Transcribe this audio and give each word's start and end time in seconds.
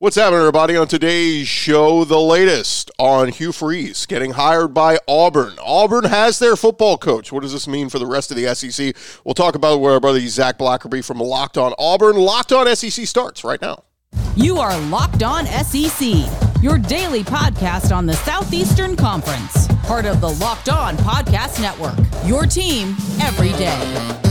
What's 0.00 0.14
happening, 0.14 0.38
everybody? 0.38 0.76
On 0.76 0.86
today's 0.86 1.48
show, 1.48 2.04
the 2.04 2.20
latest 2.20 2.88
on 3.00 3.30
Hugh 3.30 3.50
Freeze 3.50 4.06
getting 4.06 4.30
hired 4.30 4.72
by 4.72 5.00
Auburn. 5.08 5.54
Auburn 5.60 6.04
has 6.04 6.38
their 6.38 6.54
football 6.54 6.96
coach. 6.96 7.32
What 7.32 7.42
does 7.42 7.52
this 7.52 7.66
mean 7.66 7.88
for 7.88 7.98
the 7.98 8.06
rest 8.06 8.30
of 8.30 8.36
the 8.36 8.54
SEC? 8.54 8.94
We'll 9.24 9.34
talk 9.34 9.56
about 9.56 9.74
it 9.74 9.80
with 9.80 9.92
our 9.92 9.98
brother 9.98 10.20
Zach 10.28 10.56
Blackerby 10.56 11.04
from 11.04 11.18
Locked 11.18 11.58
On 11.58 11.74
Auburn. 11.80 12.14
Locked 12.14 12.52
On 12.52 12.72
SEC 12.76 13.08
starts 13.08 13.42
right 13.42 13.60
now. 13.60 13.82
You 14.36 14.58
are 14.58 14.78
Locked 14.82 15.24
On 15.24 15.46
SEC, 15.46 16.28
your 16.62 16.78
daily 16.78 17.24
podcast 17.24 17.90
on 17.90 18.06
the 18.06 18.14
Southeastern 18.14 18.94
Conference, 18.94 19.66
part 19.82 20.06
of 20.06 20.20
the 20.20 20.30
Locked 20.30 20.68
On 20.68 20.96
Podcast 20.98 21.60
Network. 21.60 21.98
Your 22.24 22.46
team 22.46 22.90
every 23.20 23.50
day. 23.54 24.27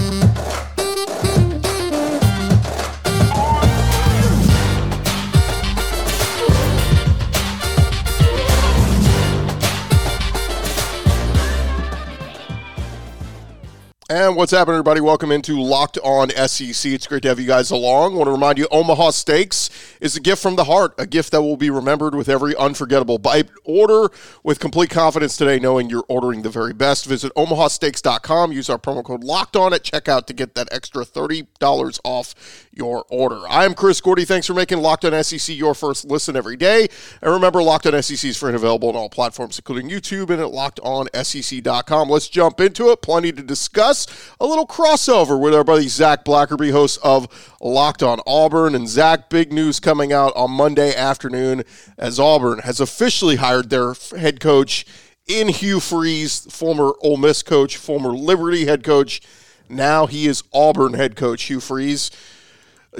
And 14.09 14.37
what's 14.37 14.53
happening, 14.53 14.75
everybody? 14.75 15.01
Welcome 15.01 15.33
into 15.33 15.61
Locked 15.61 15.97
On 15.97 16.29
SEC. 16.29 16.93
It's 16.93 17.05
great 17.07 17.23
to 17.23 17.27
have 17.27 17.41
you 17.41 17.45
guys 17.45 17.71
along. 17.71 18.13
I 18.13 18.15
want 18.15 18.27
to 18.29 18.31
remind 18.31 18.57
you, 18.57 18.65
Omaha 18.71 19.09
Steaks 19.09 19.69
is 19.99 20.15
a 20.15 20.21
gift 20.21 20.41
from 20.41 20.55
the 20.55 20.63
heart, 20.63 20.93
a 20.97 21.05
gift 21.05 21.33
that 21.33 21.41
will 21.41 21.57
be 21.57 21.69
remembered 21.69 22.15
with 22.15 22.29
every 22.29 22.55
unforgettable 22.55 23.17
bite. 23.17 23.49
Order 23.65 24.09
with 24.43 24.61
complete 24.61 24.91
confidence 24.91 25.35
today, 25.35 25.59
knowing 25.59 25.89
you're 25.89 26.05
ordering 26.07 26.43
the 26.43 26.49
very 26.49 26.71
best. 26.71 27.05
Visit 27.05 27.33
omahasteaks.com. 27.35 28.53
Use 28.53 28.69
our 28.69 28.77
promo 28.77 29.03
code 29.03 29.25
Locked 29.25 29.57
On 29.57 29.73
at 29.73 29.83
checkout 29.83 30.25
to 30.27 30.33
get 30.33 30.55
that 30.55 30.69
extra 30.71 31.03
$30 31.03 31.99
off 32.05 32.33
your 32.71 33.03
order. 33.09 33.41
I 33.49 33.65
am 33.65 33.73
Chris 33.73 33.99
Gordy. 33.99 34.23
Thanks 34.23 34.47
for 34.47 34.53
making 34.53 34.77
Locked 34.77 35.03
On 35.03 35.21
SEC 35.21 35.53
your 35.53 35.75
first 35.75 36.05
listen 36.05 36.37
every 36.37 36.55
day. 36.55 36.87
And 37.21 37.33
remember, 37.33 37.61
Locked 37.61 37.87
On 37.87 38.01
SEC 38.01 38.29
is 38.29 38.37
free 38.37 38.51
and 38.51 38.55
available 38.55 38.87
on 38.87 38.95
all 38.95 39.09
platforms, 39.09 39.59
including 39.59 39.89
YouTube 39.89 40.29
and 40.29 40.41
at 40.41 40.53
lockedonsec.com. 40.53 42.09
Let's 42.09 42.29
jump 42.29 42.61
into 42.61 42.89
it. 42.91 43.01
Plenty 43.01 43.33
to 43.33 43.43
discuss 43.43 43.96
a 44.39 44.45
little 44.45 44.67
crossover 44.67 45.39
with 45.39 45.55
our 45.55 45.63
buddy 45.63 45.87
Zach 45.87 46.23
Blackerby, 46.23 46.71
host 46.71 46.99
of 47.03 47.27
Locked 47.59 48.03
on 48.03 48.19
Auburn. 48.27 48.75
And 48.75 48.87
Zach, 48.87 49.29
big 49.29 49.51
news 49.51 49.79
coming 49.79 50.13
out 50.13 50.33
on 50.35 50.51
Monday 50.51 50.93
afternoon 50.93 51.63
as 51.97 52.19
Auburn 52.19 52.59
has 52.59 52.79
officially 52.79 53.37
hired 53.37 53.69
their 53.69 53.93
head 54.17 54.39
coach 54.39 54.85
in 55.25 55.47
Hugh 55.49 55.79
Freeze, 55.79 56.41
former 56.51 56.93
Ole 57.01 57.17
Miss 57.17 57.41
coach, 57.41 57.77
former 57.77 58.11
Liberty 58.11 58.65
head 58.65 58.83
coach. 58.83 59.21
Now 59.69 60.05
he 60.05 60.27
is 60.27 60.43
Auburn 60.53 60.93
head 60.93 61.15
coach, 61.15 61.43
Hugh 61.43 61.59
Freeze. 61.59 62.11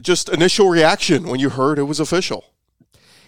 Just 0.02 0.30
initial 0.30 0.70
reaction 0.70 1.28
when 1.28 1.40
you 1.40 1.50
heard 1.50 1.80
it 1.80 1.84
was 1.84 2.00
official. 2.00 2.46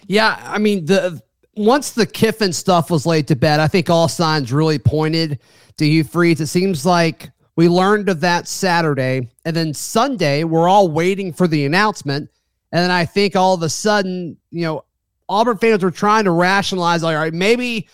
Yeah, 0.06 0.40
I 0.44 0.58
mean 0.58 0.86
the 0.86 1.22
once 1.56 1.90
the 1.90 2.06
Kiffin 2.06 2.52
stuff 2.52 2.90
was 2.90 3.06
laid 3.06 3.28
to 3.28 3.36
bed, 3.36 3.60
I 3.60 3.68
think 3.68 3.90
all 3.90 4.08
signs 4.08 4.52
really 4.52 4.78
pointed 4.78 5.40
to 5.78 5.86
Hugh 5.86 6.04
Freeze. 6.04 6.40
It 6.40 6.46
seems 6.46 6.86
like 6.86 7.30
we 7.56 7.68
learned 7.68 8.08
of 8.08 8.20
that 8.20 8.48
Saturday. 8.48 9.28
And 9.44 9.54
then 9.54 9.74
Sunday, 9.74 10.44
we're 10.44 10.68
all 10.68 10.88
waiting 10.88 11.32
for 11.32 11.46
the 11.46 11.66
announcement. 11.66 12.30
And 12.72 12.82
then 12.82 12.90
I 12.90 13.04
think 13.04 13.36
all 13.36 13.54
of 13.54 13.62
a 13.62 13.68
sudden, 13.68 14.36
you 14.50 14.62
know, 14.62 14.84
Auburn 15.28 15.58
fans 15.58 15.82
were 15.82 15.90
trying 15.90 16.24
to 16.24 16.30
rationalize, 16.30 17.02
like, 17.02 17.16
all 17.16 17.22
right, 17.22 17.32
maybe, 17.32 17.88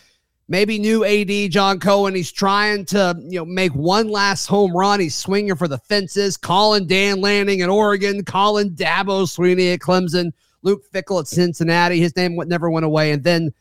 maybe 0.48 0.78
new 0.78 1.04
AD 1.04 1.50
John 1.50 1.78
Cohen, 1.78 2.14
he's 2.14 2.32
trying 2.32 2.84
to, 2.86 3.14
you 3.18 3.38
know, 3.38 3.44
make 3.44 3.74
one 3.74 4.08
last 4.08 4.46
home 4.46 4.76
run. 4.76 5.00
He's 5.00 5.14
swinging 5.14 5.56
for 5.56 5.68
the 5.68 5.78
fences, 5.78 6.36
calling 6.36 6.86
Dan 6.86 7.20
Lanning 7.20 7.60
at 7.62 7.68
Oregon, 7.68 8.24
calling 8.24 8.70
Dabo 8.70 9.24
Swinney 9.26 9.74
at 9.74 9.80
Clemson, 9.80 10.32
Luke 10.62 10.82
Fickell 10.92 11.20
at 11.20 11.28
Cincinnati. 11.28 12.00
His 12.00 12.16
name 12.16 12.36
never 12.46 12.70
went 12.70 12.86
away. 12.86 13.12
And 13.12 13.22
then 13.22 13.52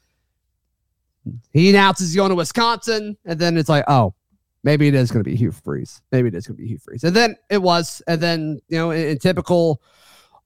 he 1.51 1.69
announces 1.69 2.09
he's 2.09 2.15
going 2.15 2.29
to 2.29 2.35
Wisconsin. 2.35 3.17
And 3.25 3.39
then 3.39 3.57
it's 3.57 3.69
like, 3.69 3.85
oh, 3.87 4.13
maybe 4.65 4.87
it 4.87 4.95
is 4.95 5.11
going 5.11 5.23
to 5.23 5.29
be 5.29 5.35
Hugh 5.37 5.51
Freeze. 5.51 6.01
Maybe 6.11 6.27
it 6.27 6.33
is 6.33 6.47
going 6.47 6.57
to 6.57 6.63
be 6.63 6.67
Hugh 6.67 6.79
Freeze. 6.79 7.05
And 7.05 7.15
then 7.15 7.37
it 7.49 7.61
was. 7.61 8.01
And 8.07 8.19
then, 8.19 8.59
you 8.67 8.77
know, 8.77 8.91
in, 8.91 9.09
in, 9.09 9.19
typical 9.19 9.81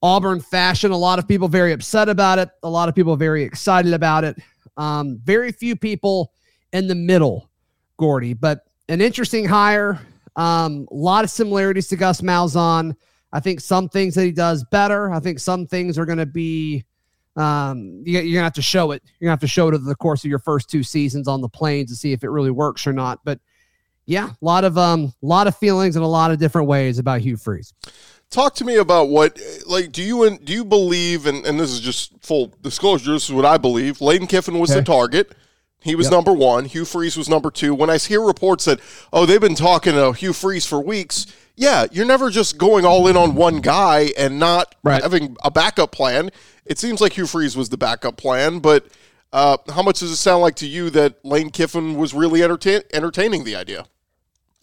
Auburn 0.03 0.41
fashion, 0.41 0.91
a 0.91 0.97
lot 0.97 1.18
of 1.18 1.28
people 1.28 1.47
very 1.47 1.72
upset 1.72 2.09
about 2.09 2.38
it. 2.38 2.50
A 2.62 2.69
lot 2.69 2.90
of 2.90 2.96
people 2.96 3.16
very 3.16 3.41
excited 3.44 3.94
about 3.94 4.25
it. 4.25 4.38
Um, 4.78 5.19
very 5.24 5.52
few 5.52 5.75
people 5.75 6.34
in 6.74 6.85
the 6.88 6.96
middle, 6.96 7.50
Gordy, 7.97 8.34
but 8.34 8.66
an 8.90 9.02
interesting 9.02 9.46
hire. 9.46 10.00
Um, 10.36 10.88
a 10.91 10.96
lot 10.96 11.24
of 11.24 11.31
similarities 11.31 11.88
to 11.88 11.96
Gus 11.96 12.22
Malzahn. 12.22 12.96
I 13.31 13.40
think 13.40 13.62
some 13.62 13.90
things 13.90 14.16
that 14.16 14.25
he 14.25 14.31
does 14.31 14.66
better. 14.66 15.12
I 15.12 15.19
think 15.19 15.40
some 15.40 15.66
things 15.66 15.97
are 15.97 16.06
going 16.06 16.18
to 16.18 16.25
be 16.25 16.84
um, 17.36 18.01
you, 18.06 18.19
are 18.19 18.24
gonna 18.24 18.44
have 18.44 18.53
to 18.53 18.62
show 18.62 18.91
it. 18.91 19.01
You're 19.19 19.28
gonna 19.28 19.34
have 19.34 19.40
to 19.41 19.47
show 19.47 19.69
it 19.69 19.74
over 19.74 19.86
the 19.86 19.96
course 19.96 20.25
of 20.25 20.30
your 20.30 20.40
first 20.40 20.69
two 20.69 20.84
seasons 20.84 21.28
on 21.28 21.40
the 21.40 21.47
plains 21.47 21.90
to 21.90 21.96
see 21.96 22.12
if 22.12 22.24
it 22.24 22.30
really 22.30 22.51
works 22.51 22.86
or 22.86 22.91
not. 22.91 23.19
But 23.24 23.40
yeah, 24.09 24.30
a 24.30 24.36
lot 24.42 24.64
of 24.64 24.75
um, 24.75 25.14
lot 25.22 25.46
of 25.46 25.56
feelings 25.56 25.96
in 25.96 26.02
a 26.02 26.08
lot 26.08 26.31
of 26.31 26.40
different 26.40 26.68
ways 26.68 26.97
about 26.97 27.22
Hugh 27.22 27.38
Freeze. 27.38 27.74
Talk 28.31 28.56
to 28.56 28.66
me 28.66 28.78
about 28.78 29.09
what, 29.09 29.40
like, 29.68 29.92
do 29.92 30.02
you 30.02 30.38
do 30.40 30.52
you 30.52 30.66
believe? 30.66 31.28
And, 31.28 31.46
and 31.46 31.59
this 31.59 31.70
is 31.70 31.80
just 31.80 32.14
full 32.24 32.53
disclosure. 32.62 33.14
This 33.14 33.25
is 33.25 33.34
what 33.34 33.46
I 33.46 33.58
believe. 33.58 34.02
Lane 34.02 34.25
Kiffin 34.25 34.58
was 34.58 34.72
okay. 34.72 34.80
the 34.80 34.86
target. 34.86 35.36
He 35.81 35.94
was 35.94 36.08
yep. 36.08 36.14
number 36.14 36.34
one. 36.34 36.66
Hugh 36.66 36.86
Freeze 36.86 37.16
was 37.18 37.30
number 37.30 37.52
two. 37.52 37.75
When 37.75 37.90
I 37.90 37.98
hear 37.98 38.22
reports 38.22 38.66
that, 38.66 38.80
oh, 39.14 39.28
they've 39.28 39.40
been 39.40 39.56
talking 39.56 39.94
to 39.94 40.12
Hugh 40.12 40.34
Freeze 40.34 40.66
for 40.66 40.81
weeks, 40.81 41.28
yeah, 41.56 41.86
you're 41.92 42.06
never 42.06 42.31
just 42.31 42.58
going 42.58 42.86
all 42.86 43.08
in 43.08 43.16
on 43.16 43.36
one 43.36 43.62
guy 43.62 44.09
and 44.18 44.40
not 44.40 44.74
right. 44.84 45.03
having 45.03 45.38
a 45.44 45.52
backup 45.52 45.92
plan. 45.92 46.31
It 46.66 46.80
seems 46.80 47.00
like 47.00 47.14
Hugh 47.14 47.28
Freeze 47.28 47.56
was 47.56 47.69
the 47.69 47.78
backup 47.78 48.18
plan, 48.18 48.59
but 48.59 48.88
uh, 49.31 49.58
how 49.74 49.84
much 49.84 50.00
does 50.00 50.12
it 50.12 50.16
sound 50.18 50.42
like 50.42 50.56
to 50.56 50.68
you 50.68 50.90
that 50.90 51.24
Lane 51.24 51.52
Kiffin 51.52 51.96
was 51.96 52.14
really 52.14 52.44
entertain- 52.44 52.81
entertaining 52.92 53.44
the 53.44 53.56
idea? 53.56 53.86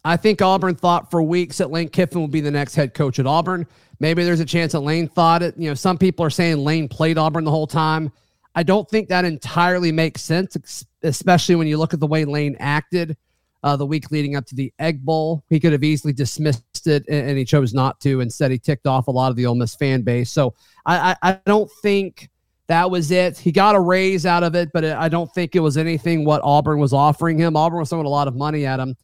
I 0.06 0.17
think 0.17 0.41
Auburn 0.41 0.77
thought 0.77 1.11
for 1.11 1.21
weeks 1.21 1.59
that 1.59 1.72
Lane 1.72 1.89
Kiffin 1.89 2.22
would 2.22 2.31
be 2.31 2.41
the 2.41 2.50
next 2.50 2.77
head 2.77 2.94
coach 2.94 3.19
at 3.19 3.27
Auburn. 3.27 3.67
Maybe 3.99 4.22
there's 4.22 4.39
a 4.39 4.44
chance 4.44 4.71
that 4.72 4.81
Lane 4.81 5.09
thought 5.09 5.43
it. 5.43 5.56
You 5.59 5.69
know, 5.69 5.75
some 5.75 5.99
people 5.99 6.25
are 6.25 6.31
saying 6.31 6.59
Lane 6.59 6.89
played 6.89 7.19
Auburn 7.19 7.43
the 7.43 7.50
whole 7.50 7.67
time. 7.67 8.12
I 8.55 8.62
don't 8.62 8.89
think 8.89 9.09
that 9.09 9.25
entirely 9.25 9.91
makes 9.91 10.22
sense, 10.22 10.87
especially 11.03 11.56
when 11.56 11.67
you 11.67 11.77
look 11.77 11.93
at 11.93 11.99
the 11.99 12.06
way 12.06 12.25
Lane 12.25 12.56
acted 12.61 13.17
uh, 13.65 13.75
the 13.75 13.84
week 13.84 14.12
leading 14.12 14.37
up 14.37 14.47
to 14.47 14.55
the 14.55 14.72
Egg 14.78 15.05
Bowl. 15.05 15.44
He 15.49 15.59
could 15.59 15.72
have 15.72 15.83
easily 15.83 16.12
dismissed 16.12 16.87
it, 16.87 17.05
and, 17.09 17.37
he 17.37 17.44
chose 17.44 17.75
not 17.75 17.99
to. 18.03 18.21
Instead, 18.21 18.53
he 18.53 18.59
ticked 18.59 18.87
off 18.87 19.09
a 19.09 19.11
lot 19.11 19.31
of 19.31 19.37
the 19.37 19.44
Ole 19.47 19.56
Miss 19.56 19.75
fan 19.75 20.03
base. 20.03 20.31
So 20.31 20.55
I, 20.87 21.17
I, 21.21 21.31
I 21.31 21.41
don't 21.47 21.71
think 21.83 22.31
that 22.69 22.88
was 22.88 23.11
it. 23.11 23.38
He 23.38 23.50
got 23.50 23.75
a 23.75 23.81
raise 23.81 24.25
out 24.25 24.44
of 24.44 24.55
it, 24.55 24.71
but 24.73 24.84
I 24.84 25.09
don't 25.09 25.33
think 25.34 25.56
it 25.56 25.61
was 25.61 25.77
anything 25.77 26.25
what 26.25 26.43
Auburn 26.44 26.78
was 26.78 26.93
offering 26.93 27.38
him. 27.38 27.56
Auburn 27.56 27.81
was 27.81 27.88
throwing 27.88 28.06
a 28.06 28.11
lot 28.11 28.28
of 28.28 28.37
money 28.37 28.67
at 28.67 28.78
him. 28.78 28.97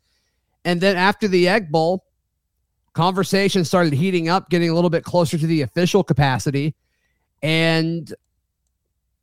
And 0.65 0.81
then 0.81 0.97
after 0.97 1.29
the 1.29 1.49
Egg 1.49 1.71
Bowl, 1.71 2.05
conversation 2.93 3.65
started 3.65 3.93
heating 3.93 4.29
up, 4.29 4.51
getting 4.51 4.71
a 4.71 4.75
little 4.75 4.91
bit 4.91 5.05
closer 5.05 5.39
to 5.39 5.47
the 5.47 5.63
official 5.63 6.05
capacity. 6.05 6.75
And 7.43 8.13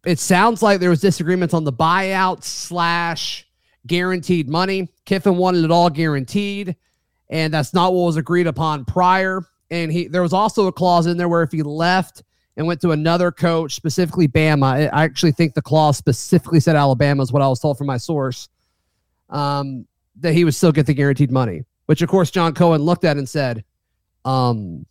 it 0.06 0.20
sounds 0.20 0.62
like 0.62 0.80
there 0.80 0.90
was 0.90 1.02
disagreements 1.02 1.54
on 1.54 1.64
the 1.64 1.74
buyout 1.74 2.44
slash 2.44 3.48
guaranteed 3.88 4.50
money. 4.50 4.90
Kiffin 5.06 5.38
wanted 5.38 5.64
it 5.64 5.72
all 5.72 5.90
guaranteed, 5.90 6.76
and 7.30 7.54
that's 7.54 7.74
not 7.74 7.94
what 7.94 8.06
was 8.06 8.18
agreed 8.18 8.48
upon 8.48 8.86
prior. 8.86 9.42
And 9.72 9.92
he 9.92 10.08
there 10.08 10.22
was 10.22 10.34
also 10.34 10.68
a 10.68 10.72
clause 10.72 11.06
in 11.06 11.18
there 11.18 11.30
where 11.30 11.44
if 11.44 11.52
he 11.52 11.62
left 11.64 12.24
and 12.58 12.66
went 12.66 12.82
to 12.82 12.92
another 12.92 13.32
coach, 13.32 13.76
specifically 13.76 14.28
Bama, 14.28 14.90
I 14.92 15.04
actually 15.04 15.32
think 15.32 15.54
the 15.54 15.62
clause 15.62 15.98
specifically 15.98 16.60
said 16.60 16.76
Alabama 16.76 17.24
is 17.24 17.32
what 17.32 17.42
I 17.42 17.48
was 17.48 17.60
told 17.60 17.78
from 17.78 17.88
my 17.88 17.98
source. 17.98 18.50
Um, 19.30 19.86
that 20.22 20.34
he 20.34 20.44
would 20.44 20.56
still 20.56 20.72
get 20.72 20.86
the 20.86 20.94
guaranteed 20.94 21.32
money, 21.32 21.64
which 21.86 22.02
of 22.02 22.10
course 22.10 22.32
John 22.32 22.54
Cohen 22.54 22.82
looked 22.82 23.06
at 23.06 23.18
and 23.18 23.28
said, 23.28 23.64
um, 24.26 24.86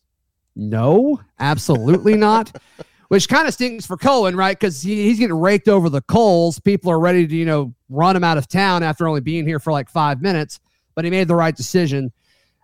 no, 0.57 1.21
absolutely 1.39 2.17
not. 2.17 2.55
which 3.09 3.29
kind 3.29 3.49
of 3.49 3.55
stinks 3.55 3.87
for 3.87 3.97
Cohen, 3.97 4.37
right? 4.37 4.59
Because 4.59 4.83
he, 4.83 5.05
he's 5.05 5.19
getting 5.19 5.39
raked 5.39 5.69
over 5.69 5.89
the 5.89 6.03
coals. 6.03 6.61
People 6.61 6.93
are 6.93 7.01
ready 7.01 7.27
to, 7.27 7.37
you 7.37 7.47
know, 7.47 7.75
run 7.89 8.15
him 8.15 8.23
out 8.23 8.39
of 8.39 8.49
town 8.49 8.83
after 8.83 9.09
only 9.09 9.21
being 9.21 9.47
here 9.47 9.59
for 9.59 9.73
like 9.73 9.89
five 9.89 10.21
minutes. 10.21 10.61
But 10.95 11.05
he 11.05 11.11
made 11.11 11.29
the 11.29 11.35
right 11.35 11.57
decision. 11.57 12.13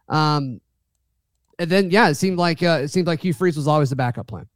Um, 0.09 0.61
and 1.59 1.71
then, 1.71 1.91
yeah, 1.91 2.09
it 2.09 2.17
seemed 2.17 2.37
like 2.37 2.63
uh, 2.63 2.81
it 2.83 2.89
seemed 2.89 3.07
like 3.07 3.21
Hugh 3.21 3.33
Freeze 3.33 3.57
was 3.57 3.67
always 3.67 3.91
the 3.91 3.97
backup 3.97 4.27
plan. 4.27 4.47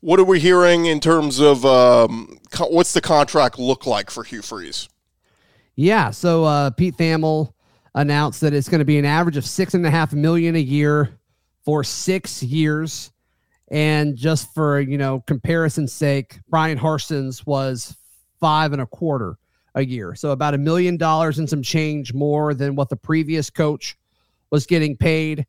What 0.00 0.18
are 0.18 0.24
we 0.24 0.40
hearing 0.40 0.86
in 0.86 0.98
terms 0.98 1.40
of 1.40 1.64
um, 1.64 2.38
co- 2.50 2.68
what's 2.68 2.94
the 2.94 3.02
contract 3.02 3.58
look 3.58 3.86
like 3.86 4.10
for 4.10 4.24
Hugh 4.24 4.42
Freeze? 4.42 4.88
Yeah. 5.76 6.10
So 6.10 6.44
uh, 6.44 6.70
Pete 6.70 6.96
Thamel 6.96 7.52
announced 7.94 8.40
that 8.42 8.52
it's 8.52 8.68
going 8.68 8.80
to 8.80 8.84
be 8.84 8.98
an 8.98 9.04
average 9.04 9.36
of 9.36 9.46
six 9.46 9.74
and 9.74 9.84
a 9.86 9.90
half 9.90 10.12
million 10.12 10.56
a 10.56 10.60
year 10.60 11.18
for 11.64 11.84
six 11.84 12.42
years. 12.42 13.10
And 13.70 14.16
just 14.16 14.52
for 14.52 14.80
you 14.80 14.98
know 14.98 15.22
comparison's 15.26 15.92
sake, 15.92 16.40
Brian 16.48 16.78
Harsin's 16.78 17.46
was 17.46 17.96
five 18.40 18.72
and 18.72 18.82
a 18.82 18.86
quarter 18.86 19.36
a 19.76 19.84
year, 19.84 20.16
so 20.16 20.30
about 20.30 20.54
a 20.54 20.58
million 20.58 20.96
dollars 20.96 21.38
and 21.38 21.48
some 21.48 21.62
change 21.62 22.12
more 22.12 22.54
than 22.54 22.74
what 22.74 22.88
the 22.88 22.96
previous 22.96 23.48
coach 23.48 23.96
was 24.50 24.66
getting 24.66 24.96
paid. 24.96 25.46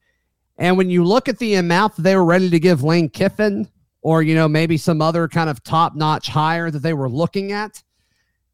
And 0.58 0.78
when 0.78 0.92
you 0.92 1.04
look 1.04 1.28
at 1.28 1.40
the 1.40 1.56
amount 1.56 1.96
that 1.96 2.04
they 2.04 2.16
were 2.16 2.24
ready 2.24 2.50
to 2.52 2.60
give 2.60 2.84
Lane 2.84 3.10
Kiffin, 3.10 3.68
or, 4.04 4.22
you 4.22 4.36
know, 4.36 4.48
maybe 4.48 4.78
some 4.78 5.02
other 5.02 5.28
kind 5.28 5.50
of 5.50 5.64
top 5.64 5.96
notch 5.96 6.28
hire 6.28 6.72
that 6.72 6.80
they 6.80 6.94
were 6.94 7.10
looking 7.10 7.52
at, 7.52 7.82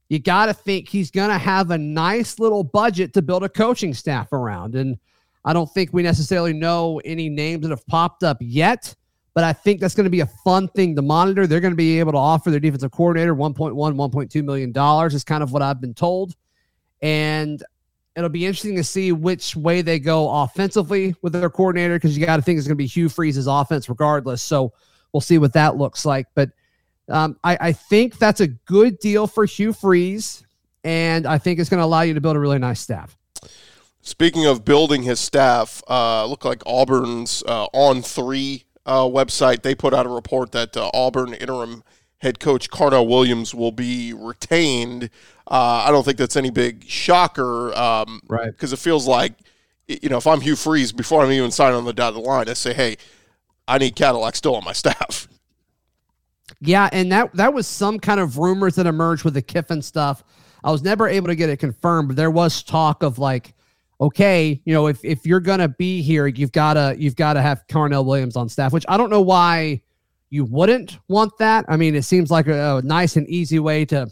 you 0.09 0.19
got 0.19 0.45
to 0.45 0.53
think 0.53 0.87
he's 0.87 1.11
going 1.11 1.29
to 1.29 1.37
have 1.37 1.71
a 1.71 1.77
nice 1.77 2.39
little 2.39 2.63
budget 2.63 3.13
to 3.13 3.21
build 3.21 3.43
a 3.43 3.49
coaching 3.49 3.93
staff 3.93 4.31
around. 4.31 4.75
And 4.75 4.97
I 5.43 5.53
don't 5.53 5.71
think 5.73 5.91
we 5.93 6.03
necessarily 6.03 6.53
know 6.53 7.01
any 7.03 7.29
names 7.29 7.63
that 7.63 7.69
have 7.69 7.85
popped 7.87 8.23
up 8.23 8.37
yet, 8.39 8.93
but 9.33 9.43
I 9.43 9.53
think 9.53 9.79
that's 9.79 9.95
going 9.95 10.05
to 10.05 10.09
be 10.09 10.21
a 10.21 10.29
fun 10.43 10.67
thing 10.69 10.95
to 10.95 11.01
monitor. 11.01 11.45
They're 11.45 11.59
going 11.59 11.73
to 11.73 11.77
be 11.77 11.99
able 11.99 12.13
to 12.13 12.17
offer 12.17 12.51
their 12.51 12.59
defensive 12.59 12.91
coordinator 12.91 13.35
1.1, 13.35 13.73
1.2 13.73 14.43
million 14.43 14.71
dollars 14.71 15.13
is 15.13 15.23
kind 15.23 15.43
of 15.43 15.51
what 15.51 15.61
I've 15.61 15.81
been 15.81 15.93
told. 15.93 16.35
And 17.01 17.61
it'll 18.15 18.29
be 18.29 18.45
interesting 18.45 18.75
to 18.77 18.83
see 18.83 19.11
which 19.11 19.55
way 19.55 19.81
they 19.81 19.99
go 19.99 20.29
offensively 20.29 21.15
with 21.21 21.33
their 21.33 21.49
coordinator 21.49 21.95
because 21.95 22.17
you 22.17 22.25
got 22.25 22.37
to 22.37 22.41
think 22.41 22.57
it's 22.57 22.67
going 22.67 22.75
to 22.75 22.83
be 22.83 22.87
Hugh 22.87 23.09
Freeze's 23.09 23.45
offense 23.45 23.87
regardless. 23.89 24.41
So 24.41 24.73
we'll 25.13 25.21
see 25.21 25.37
what 25.37 25.53
that 25.53 25.77
looks 25.77 26.05
like. 26.05 26.25
But 26.33 26.49
um, 27.09 27.37
I, 27.43 27.57
I 27.59 27.71
think 27.73 28.17
that's 28.17 28.41
a 28.41 28.47
good 28.47 28.99
deal 28.99 29.27
for 29.27 29.45
Hugh 29.45 29.73
Freeze, 29.73 30.43
and 30.83 31.25
I 31.25 31.37
think 31.37 31.59
it's 31.59 31.69
going 31.69 31.79
to 31.79 31.85
allow 31.85 32.01
you 32.01 32.13
to 32.13 32.21
build 32.21 32.35
a 32.35 32.39
really 32.39 32.59
nice 32.59 32.79
staff. 32.79 33.17
Speaking 34.01 34.45
of 34.45 34.63
building 34.63 35.03
his 35.03 35.19
staff, 35.19 35.83
uh, 35.89 36.25
look 36.25 36.45
like 36.45 36.63
Auburn's 36.65 37.43
uh, 37.45 37.65
on 37.73 38.01
three 38.01 38.63
uh, 38.85 39.03
website. 39.03 39.63
They 39.63 39.75
put 39.75 39.93
out 39.93 40.05
a 40.05 40.09
report 40.09 40.53
that 40.53 40.77
uh, 40.77 40.89
Auburn 40.93 41.33
interim 41.33 41.83
head 42.19 42.39
coach 42.39 42.69
Carnell 42.69 43.07
Williams 43.07 43.53
will 43.53 43.71
be 43.71 44.13
retained. 44.13 45.09
Uh, 45.45 45.83
I 45.85 45.91
don't 45.91 46.03
think 46.03 46.17
that's 46.17 46.35
any 46.35 46.49
big 46.49 46.85
shocker, 46.87 47.77
um, 47.77 48.21
right? 48.27 48.47
Because 48.47 48.73
it 48.73 48.79
feels 48.79 49.07
like, 49.07 49.33
you 49.87 50.09
know, 50.09 50.17
if 50.17 50.25
I'm 50.25 50.41
Hugh 50.41 50.55
Freeze, 50.55 50.91
before 50.91 51.23
I'm 51.23 51.31
even 51.31 51.51
signing 51.51 51.75
on 51.77 51.85
the 51.85 51.93
dotted 51.93 52.21
line, 52.21 52.49
I 52.49 52.53
say, 52.53 52.73
hey, 52.73 52.97
I 53.67 53.77
need 53.77 53.95
Cadillac 53.95 54.35
still 54.35 54.55
on 54.55 54.63
my 54.63 54.73
staff. 54.73 55.27
Yeah, 56.59 56.89
and 56.91 57.11
that 57.11 57.33
that 57.35 57.53
was 57.53 57.67
some 57.67 57.99
kind 57.99 58.19
of 58.19 58.37
rumors 58.37 58.75
that 58.75 58.87
emerged 58.87 59.23
with 59.23 59.35
the 59.35 59.41
Kiffin 59.41 59.81
stuff. 59.81 60.23
I 60.63 60.71
was 60.71 60.81
never 60.81 61.07
able 61.07 61.27
to 61.27 61.35
get 61.35 61.49
it 61.49 61.57
confirmed, 61.57 62.09
but 62.09 62.17
there 62.17 62.31
was 62.31 62.63
talk 62.63 63.03
of 63.03 63.19
like, 63.19 63.53
okay, 64.01 64.59
you 64.65 64.73
know, 64.73 64.87
if 64.87 65.03
if 65.05 65.25
you're 65.25 65.39
gonna 65.39 65.67
be 65.67 66.01
here, 66.01 66.27
you've 66.27 66.51
gotta 66.51 66.95
you've 66.97 67.15
gotta 67.15 67.41
have 67.41 67.63
Carnell 67.67 68.05
Williams 68.05 68.35
on 68.35 68.49
staff, 68.49 68.73
which 68.73 68.85
I 68.87 68.97
don't 68.97 69.09
know 69.09 69.21
why 69.21 69.81
you 70.29 70.45
wouldn't 70.45 70.97
want 71.07 71.37
that. 71.37 71.65
I 71.67 71.77
mean, 71.77 71.95
it 71.95 72.03
seems 72.03 72.31
like 72.31 72.47
a, 72.47 72.77
a 72.77 72.81
nice 72.81 73.15
and 73.15 73.27
easy 73.29 73.59
way 73.59 73.85
to 73.85 74.07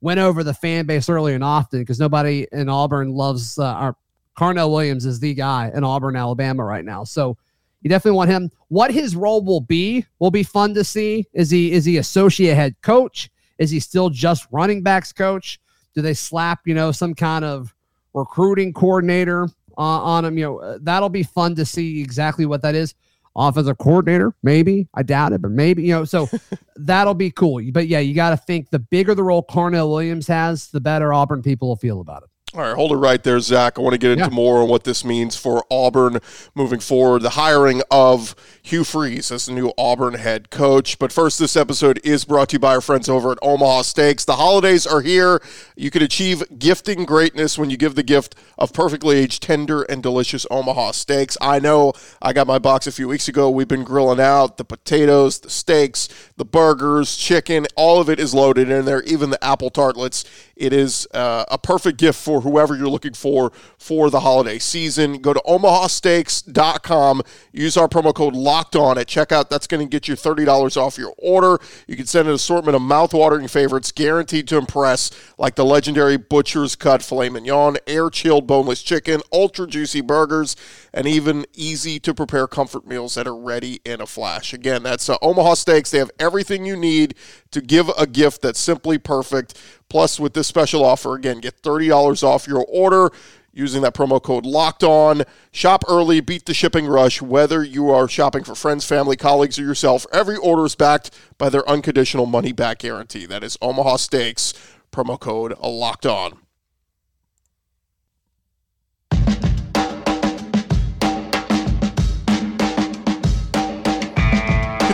win 0.00 0.18
over 0.18 0.44
the 0.44 0.54
fan 0.54 0.86
base 0.86 1.08
early 1.08 1.34
and 1.34 1.42
often 1.42 1.80
because 1.80 1.98
nobody 1.98 2.46
in 2.52 2.68
Auburn 2.68 3.12
loves 3.14 3.58
uh, 3.58 3.64
our 3.64 3.96
Carnell 4.36 4.70
Williams 4.70 5.04
is 5.04 5.18
the 5.18 5.34
guy 5.34 5.72
in 5.74 5.82
Auburn, 5.82 6.14
Alabama 6.14 6.64
right 6.64 6.84
now. 6.84 7.02
So 7.02 7.36
you 7.82 7.90
definitely 7.90 8.16
want 8.16 8.30
him. 8.30 8.50
What 8.68 8.92
his 8.92 9.14
role 9.14 9.42
will 9.42 9.60
be 9.60 10.04
will 10.18 10.30
be 10.30 10.42
fun 10.42 10.74
to 10.74 10.84
see. 10.84 11.26
Is 11.32 11.50
he 11.50 11.72
is 11.72 11.84
he 11.84 11.98
associate 11.98 12.54
head 12.54 12.76
coach? 12.82 13.30
Is 13.58 13.70
he 13.70 13.80
still 13.80 14.10
just 14.10 14.46
running 14.50 14.82
backs 14.82 15.12
coach? 15.12 15.60
Do 15.94 16.02
they 16.02 16.14
slap 16.14 16.60
you 16.66 16.74
know 16.74 16.92
some 16.92 17.14
kind 17.14 17.44
of 17.44 17.74
recruiting 18.14 18.72
coordinator 18.72 19.44
uh, 19.76 19.80
on 19.80 20.24
him? 20.24 20.36
You 20.38 20.44
know 20.44 20.58
uh, 20.58 20.78
that'll 20.82 21.08
be 21.08 21.22
fun 21.22 21.54
to 21.56 21.64
see 21.64 22.00
exactly 22.00 22.46
what 22.46 22.62
that 22.62 22.74
is. 22.74 22.94
Offensive 23.36 23.78
coordinator, 23.78 24.34
maybe 24.42 24.88
I 24.94 25.04
doubt 25.04 25.32
it, 25.32 25.40
but 25.40 25.52
maybe 25.52 25.84
you 25.84 25.92
know. 25.92 26.04
So 26.04 26.28
that'll 26.76 27.14
be 27.14 27.30
cool. 27.30 27.62
But 27.70 27.86
yeah, 27.86 28.00
you 28.00 28.12
got 28.12 28.30
to 28.30 28.36
think 28.36 28.70
the 28.70 28.80
bigger 28.80 29.14
the 29.14 29.22
role 29.22 29.44
Carnell 29.44 29.90
Williams 29.90 30.26
has, 30.26 30.68
the 30.70 30.80
better 30.80 31.12
Auburn 31.12 31.42
people 31.42 31.68
will 31.68 31.76
feel 31.76 32.00
about 32.00 32.24
it. 32.24 32.30
All 32.54 32.62
right, 32.62 32.74
hold 32.74 32.92
it 32.92 32.96
right 32.96 33.22
there, 33.22 33.38
Zach. 33.40 33.78
I 33.78 33.82
want 33.82 33.92
to 33.92 33.98
get 33.98 34.12
into 34.12 34.24
yeah. 34.24 34.30
more 34.30 34.62
on 34.62 34.70
what 34.70 34.84
this 34.84 35.04
means 35.04 35.36
for 35.36 35.66
Auburn 35.70 36.18
moving 36.54 36.80
forward. 36.80 37.20
The 37.20 37.30
hiring 37.30 37.82
of 37.90 38.34
Hugh 38.62 38.84
Freeze 38.84 39.30
as 39.30 39.44
the 39.44 39.52
new 39.52 39.70
Auburn 39.76 40.14
head 40.14 40.48
coach. 40.48 40.98
But 40.98 41.12
first, 41.12 41.38
this 41.38 41.56
episode 41.56 42.00
is 42.04 42.24
brought 42.24 42.48
to 42.48 42.54
you 42.54 42.58
by 42.58 42.74
our 42.74 42.80
friends 42.80 43.06
over 43.06 43.32
at 43.32 43.38
Omaha 43.42 43.82
Steaks. 43.82 44.24
The 44.24 44.36
holidays 44.36 44.86
are 44.86 45.02
here. 45.02 45.42
You 45.76 45.90
can 45.90 46.02
achieve 46.02 46.42
gifting 46.58 47.04
greatness 47.04 47.58
when 47.58 47.68
you 47.68 47.76
give 47.76 47.96
the 47.96 48.02
gift 48.02 48.34
of 48.56 48.72
perfectly 48.72 49.18
aged, 49.18 49.42
tender, 49.42 49.82
and 49.82 50.02
delicious 50.02 50.46
Omaha 50.50 50.92
steaks. 50.92 51.36
I 51.42 51.58
know 51.58 51.92
I 52.22 52.32
got 52.32 52.46
my 52.46 52.58
box 52.58 52.86
a 52.86 52.92
few 52.92 53.08
weeks 53.08 53.28
ago. 53.28 53.50
We've 53.50 53.68
been 53.68 53.84
grilling 53.84 54.20
out 54.20 54.56
the 54.56 54.64
potatoes, 54.64 55.38
the 55.38 55.50
steaks, 55.50 56.08
the 56.38 56.46
burgers, 56.46 57.14
chicken. 57.14 57.66
All 57.76 58.00
of 58.00 58.08
it 58.08 58.18
is 58.18 58.32
loaded 58.32 58.70
in 58.70 58.86
there, 58.86 59.02
even 59.02 59.28
the 59.28 59.44
apple 59.44 59.68
tartlets. 59.68 60.24
It 60.58 60.72
is 60.72 61.06
uh, 61.14 61.44
a 61.48 61.56
perfect 61.56 61.98
gift 61.98 62.18
for 62.18 62.40
whoever 62.40 62.76
you're 62.76 62.88
looking 62.88 63.14
for 63.14 63.52
for 63.78 64.10
the 64.10 64.20
holiday 64.20 64.58
season. 64.58 65.18
Go 65.18 65.32
to 65.32 65.40
omahasteaks.com. 65.46 67.22
Use 67.52 67.76
our 67.76 67.88
promo 67.88 68.12
code 68.12 68.34
locked 68.34 68.74
on 68.74 68.98
at 68.98 69.06
checkout. 69.06 69.50
That's 69.50 69.68
going 69.68 69.86
to 69.86 69.90
get 69.90 70.08
you 70.08 70.14
$30 70.16 70.76
off 70.76 70.98
your 70.98 71.14
order. 71.16 71.62
You 71.86 71.94
can 71.94 72.06
send 72.06 72.26
an 72.26 72.34
assortment 72.34 72.74
of 72.74 72.82
mouth-watering 72.82 73.46
favorites 73.46 73.92
guaranteed 73.92 74.48
to 74.48 74.56
impress, 74.56 75.12
like 75.38 75.54
the 75.54 75.64
legendary 75.64 76.16
Butcher's 76.16 76.74
Cut 76.74 77.02
filet 77.02 77.28
mignon, 77.28 77.76
air 77.86 78.10
chilled 78.10 78.48
boneless 78.48 78.82
chicken, 78.82 79.20
ultra 79.32 79.68
juicy 79.68 80.00
burgers, 80.00 80.56
and 80.92 81.06
even 81.06 81.46
easy 81.54 82.00
to 82.00 82.12
prepare 82.12 82.48
comfort 82.48 82.84
meals 82.84 83.14
that 83.14 83.28
are 83.28 83.36
ready 83.36 83.80
in 83.84 84.00
a 84.00 84.06
flash. 84.06 84.52
Again, 84.52 84.82
that's 84.82 85.08
uh, 85.08 85.16
Omaha 85.22 85.54
Steaks. 85.54 85.92
They 85.92 85.98
have 85.98 86.10
everything 86.18 86.66
you 86.66 86.76
need 86.76 87.14
to 87.50 87.60
give 87.60 87.88
a 87.98 88.06
gift 88.06 88.42
that's 88.42 88.60
simply 88.60 88.98
perfect. 88.98 89.58
Plus, 89.88 90.20
with 90.20 90.34
this 90.34 90.46
special 90.46 90.84
offer, 90.84 91.14
again, 91.14 91.40
get 91.40 91.62
$30 91.62 92.22
off 92.22 92.46
your 92.46 92.64
order 92.68 93.10
using 93.52 93.82
that 93.82 93.94
promo 93.94 94.22
code 94.22 94.46
locked 94.46 94.84
on. 94.84 95.24
Shop 95.50 95.82
early, 95.88 96.20
beat 96.20 96.46
the 96.46 96.54
shipping 96.54 96.86
rush. 96.86 97.20
Whether 97.20 97.64
you 97.64 97.90
are 97.90 98.08
shopping 98.08 98.44
for 98.44 98.54
friends, 98.54 98.84
family, 98.84 99.16
colleagues, 99.16 99.58
or 99.58 99.62
yourself, 99.62 100.06
every 100.12 100.36
order 100.36 100.64
is 100.64 100.74
backed 100.74 101.10
by 101.38 101.48
their 101.48 101.68
unconditional 101.68 102.26
money 102.26 102.52
back 102.52 102.78
guarantee. 102.78 103.26
That 103.26 103.42
is 103.42 103.58
Omaha 103.60 103.96
Steaks, 103.96 104.54
promo 104.92 105.18
code 105.18 105.58
locked 105.60 106.06
on. 106.06 106.38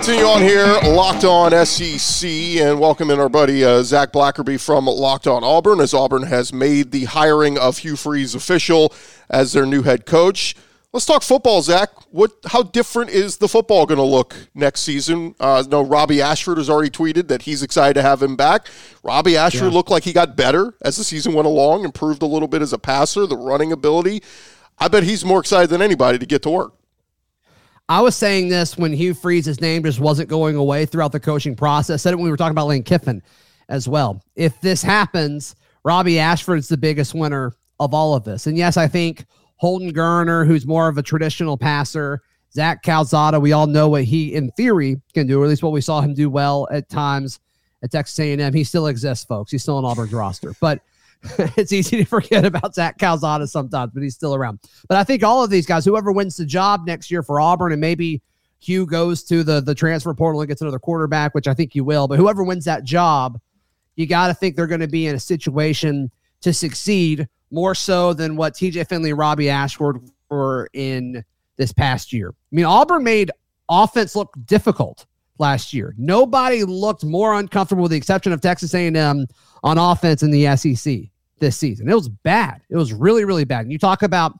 Continue 0.05 0.27
on 0.27 0.43
here, 0.43 0.67
Locked 0.93 1.25
On 1.25 1.65
SEC, 1.65 2.29
and 2.29 2.79
welcome 2.79 3.11
in 3.11 3.19
our 3.19 3.31
buddy 3.31 3.65
uh, 3.65 3.83
Zach 3.83 4.13
Blackerby 4.13 4.61
from 4.61 4.85
Locked 4.85 5.27
On 5.27 5.43
Auburn, 5.43 5.81
as 5.81 5.95
Auburn 5.95 6.25
has 6.25 6.53
made 6.53 6.91
the 6.91 7.05
hiring 7.05 7.57
of 7.57 7.79
Hugh 7.79 7.97
Freeze 7.97 8.35
official 8.35 8.93
as 9.31 9.55
their 9.55 9.65
new 9.65 9.81
head 9.81 10.05
coach. 10.05 10.57
Let's 10.93 11.07
talk 11.07 11.23
football, 11.23 11.63
Zach. 11.63 11.89
What? 12.11 12.33
How 12.49 12.63
different 12.63 13.13
is 13.13 13.39
the 13.39 13.49
football 13.49 13.87
going 13.87 13.97
to 13.97 14.05
look 14.05 14.37
next 14.55 14.83
season? 14.83 15.37
Uh, 15.41 15.65
no, 15.71 15.83
Robbie 15.83 16.21
Ashford 16.21 16.59
has 16.59 16.69
already 16.69 16.91
tweeted 16.91 17.29
that 17.29 17.41
he's 17.41 17.63
excited 17.63 17.95
to 17.95 18.03
have 18.03 18.23
him 18.23 18.37
back. 18.37 18.67
Robbie 19.03 19.39
Ashford 19.39 19.69
yeah. 19.69 19.75
looked 19.75 19.89
like 19.89 20.05
he 20.05 20.13
got 20.13 20.37
better 20.37 20.75
as 20.83 20.99
the 20.99 21.05
season 21.05 21.33
went 21.33 21.47
along, 21.47 21.83
improved 21.83 22.21
a 22.21 22.27
little 22.27 22.47
bit 22.47 22.61
as 22.61 22.75
a 22.75 22.79
passer, 22.79 23.27
the 23.27 23.39
running 23.39 23.73
ability. 23.73 24.23
I 24.79 24.89
bet 24.89 25.05
he's 25.05 25.25
more 25.25 25.41
excited 25.41 25.71
than 25.71 25.81
anybody 25.81 26.19
to 26.19 26.27
get 26.27 26.43
to 26.43 26.51
work. 26.51 26.75
I 27.89 28.01
was 28.01 28.17
saying 28.17 28.49
this 28.49 28.79
when 28.79 28.93
Hugh 28.93 29.13
Freeze's 29.13 29.61
name 29.61 29.83
just 29.83 30.01
wasn't 30.01 30.29
going 30.29 30.57
away 30.57 30.87
throughout 30.87 31.13
the 31.13 31.21
coaching 31.21 31.55
process. 31.55 31.95
I 31.95 32.03
said 32.03 32.13
it 32.15 32.17
when 32.17 32.25
we 32.25 32.31
were 32.31 32.37
talking 32.37 32.53
about 32.53 32.69
Lane 32.69 32.83
Kiffin 32.83 33.23
as 33.69 33.87
well. 33.89 34.23
If 34.37 34.59
this 34.63 34.83
happens, 34.83 35.55
Robbie 35.85 36.19
Ashford's 36.19 36.69
the 36.69 36.79
biggest 36.79 37.15
winner 37.15 37.53
of 37.79 37.93
all 37.93 38.15
of 38.15 38.25
this. 38.25 38.47
And 38.47 38.57
yes, 38.57 38.79
I 38.79 38.89
think 38.89 39.27
Holden 39.57 39.93
Geriner, 39.93 40.47
who's 40.47 40.67
more 40.67 40.89
of 40.89 40.97
a 40.97 41.03
traditional 41.03 41.59
passer, 41.59 42.23
Zach 42.55 42.83
Calzada, 42.83 43.39
we 43.39 43.53
all 43.53 43.67
know 43.67 43.89
what 43.89 44.05
he, 44.05 44.35
in 44.35 44.51
theory, 44.53 45.01
can 45.13 45.27
do, 45.27 45.41
or 45.41 45.45
at 45.45 45.51
least 45.51 45.63
what 45.63 45.73
we 45.73 45.81
saw 45.81 46.01
him 46.01 46.15
do 46.15 46.31
well 46.31 46.67
at 46.71 46.89
times 46.89 47.41
at 47.83 47.91
Texas 47.91 48.19
A&M. 48.19 48.55
He 48.55 48.65
still 48.65 48.87
exists, 48.87 49.27
folks. 49.27 49.51
He's 49.51 49.63
still 49.63 49.77
on 49.77 49.85
Auburn's 49.85 50.13
roster. 50.13 50.55
But– 50.61 50.81
it's 51.57 51.73
easy 51.73 51.97
to 51.97 52.05
forget 52.05 52.45
about 52.45 52.75
Zach 52.75 52.99
Calzada 52.99 53.47
sometimes, 53.47 53.93
but 53.95 54.03
he's 54.03 54.15
still 54.15 54.35
around. 54.35 54.61
But 54.89 54.99
I 54.99 55.05
think 55.05 55.23
all 55.23 55.43
of 55.43 55.51
these 55.51 55.67
guys, 55.67 55.85
whoever 55.85 56.13
wins 56.13 56.37
the 56.37 56.45
job 56.45 56.87
next 56.87 57.11
year 57.11 57.23
for 57.23 57.41
Auburn, 57.41 57.73
and 57.73 57.81
maybe 57.81 58.23
Hugh 58.61 58.87
goes 58.87 59.25
to 59.25 59.43
the 59.43 59.61
the 59.61 59.75
transfer 59.75 60.13
portal 60.15 60.41
and 60.41 60.49
gets 60.49 60.61
another 60.63 60.79
quarterback, 60.79 61.35
which 61.35 61.49
I 61.49 61.55
think 61.55 61.75
you 61.75 61.85
will. 61.85 62.09
But 62.09 62.19
whoever 62.19 62.45
wins 62.45 62.65
that 62.67 62.85
job, 62.85 63.41
you 63.97 64.07
got 64.07 64.29
to 64.29 64.35
think 64.35 64.57
they're 64.57 64.67
going 64.67 64.81
to 64.81 64.89
be 64.89 65.07
in 65.07 65.15
a 65.15 65.21
situation 65.21 66.11
to 66.43 66.53
succeed 66.53 67.27
more 67.51 67.75
so 67.75 68.13
than 68.13 68.37
what 68.37 68.55
TJ 68.55 68.89
Finley, 68.89 69.13
Robbie 69.13 69.49
Ashford 69.49 70.01
were 70.29 70.69
in 70.73 71.25
this 71.57 71.73
past 71.73 72.13
year. 72.13 72.31
I 72.31 72.55
mean, 72.55 72.65
Auburn 72.65 73.05
made 73.05 73.31
offense 73.69 74.15
look 74.15 74.35
difficult 74.45 75.07
last 75.39 75.73
year. 75.73 75.95
Nobody 75.97 76.65
looked 76.65 77.05
more 77.05 77.35
uncomfortable, 77.35 77.83
with 77.83 77.93
the 77.93 77.97
exception 77.97 78.33
of 78.33 78.41
Texas 78.41 78.75
A&M, 78.75 79.27
on 79.63 79.79
offense 79.79 80.23
in 80.23 80.31
the 80.31 80.55
SEC 80.57 81.11
this 81.39 81.57
season. 81.57 81.89
It 81.89 81.95
was 81.95 82.09
bad. 82.09 82.63
It 82.71 82.77
was 82.77 82.93
really, 82.93 83.25
really 83.25 83.45
bad. 83.45 83.63
And 83.63 83.73
you 83.73 83.79
talk 83.79 84.03
about 84.03 84.33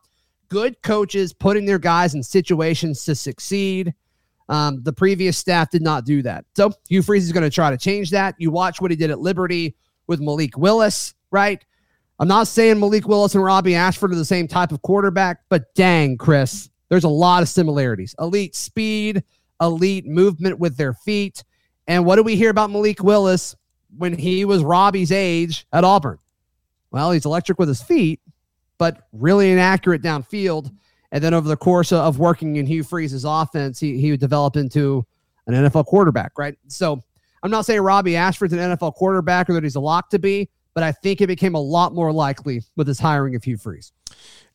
good 0.49 0.81
coaches 0.83 1.33
putting 1.33 1.65
their 1.65 1.79
guys 1.79 2.15
in 2.15 2.23
situations 2.23 3.05
to 3.05 3.15
succeed. 3.15 3.95
Um, 4.49 4.83
the 4.83 4.93
previous 4.93 5.39
staff 5.39 5.71
did 5.71 5.83
not 5.83 6.05
do 6.05 6.23
that. 6.23 6.45
So 6.55 6.73
Hugh 6.89 7.03
Freeze 7.03 7.25
is 7.25 7.33
going 7.33 7.45
to 7.45 7.51
try 7.51 7.71
to 7.71 7.79
change 7.79 8.11
that. 8.11 8.35
You 8.39 8.51
watch 8.51 8.81
what 8.81 8.91
he 8.91 8.97
did 8.97 9.11
at 9.11 9.21
Liberty 9.21 9.75
with 10.07 10.21
Malik 10.21 10.57
Willis, 10.57 11.15
right? 11.31 11.65
I'm 12.21 12.29
not 12.29 12.47
saying 12.47 12.79
Malik 12.79 13.09
Willis 13.09 13.35
and 13.35 13.43
Robbie 13.43 13.75
Ashford 13.75 14.13
are 14.13 14.17
the 14.17 14.25
same 14.25 14.47
type 14.47 14.71
of 14.71 14.83
quarterback, 14.83 15.41
but 15.49 15.75
dang, 15.75 16.17
Chris, 16.17 16.71
there's 16.89 17.05
a 17.05 17.09
lot 17.09 17.43
of 17.43 17.49
similarities. 17.49 18.15
Elite 18.21 18.55
speed, 18.55 19.25
elite 19.61 20.07
movement 20.07 20.59
with 20.59 20.77
their 20.77 20.95
feet. 20.95 21.43
And 21.89 22.05
what 22.07 22.17
do 22.17 22.23
we 22.23 22.37
hear 22.37 22.51
about 22.51 22.71
Malik 22.71 23.03
Willis 23.03 23.57
when 23.97 24.17
he 24.17 24.45
was 24.45 24.63
Robbie's 24.63 25.11
age 25.11 25.67
at 25.73 25.85
Auburn? 25.85 26.19
Well, 26.95 27.11
he's 27.11 27.25
electric 27.25 27.59
with 27.59 27.67
his 27.67 27.83
feet, 27.83 28.21
but 28.79 29.09
really 29.13 29.51
inaccurate 29.51 30.01
downfield. 30.01 30.71
And 31.11 31.25
then 31.25 31.35
over 31.35 31.49
the 31.49 31.57
course 31.57 31.91
of 31.91 32.21
working 32.21 32.55
in 32.55 32.67
Hugh 32.67 32.85
Freeze's 32.85 33.25
offense, 33.25 33.81
he, 33.81 34.01
he 34.01 34.13
would 34.13 34.21
develop 34.21 34.55
into 34.55 35.05
an 35.49 35.55
NFL 35.55 35.87
quarterback, 35.87 36.39
right? 36.39 36.55
So 36.69 37.03
I'm 37.43 37.51
not 37.51 37.67
saying 37.67 37.81
Robbie 37.81 38.15
Ashford's 38.15 38.53
an 38.53 38.61
NFL 38.61 38.95
quarterback 38.95 39.51
or 39.51 39.55
that 39.55 39.65
he's 39.65 39.75
a 39.75 39.81
lock 39.81 40.09
to 40.11 40.21
be, 40.21 40.49
but 40.73 40.85
I 40.85 40.93
think 40.93 41.21
it 41.21 41.27
became 41.27 41.57
a 41.57 41.61
lot 41.61 41.95
more 41.95 42.13
likely 42.13 42.63
with 42.77 42.87
his 42.87 43.01
hiring 43.01 43.35
of 43.35 43.43
Hugh 43.43 43.57
Freeze. 43.57 43.91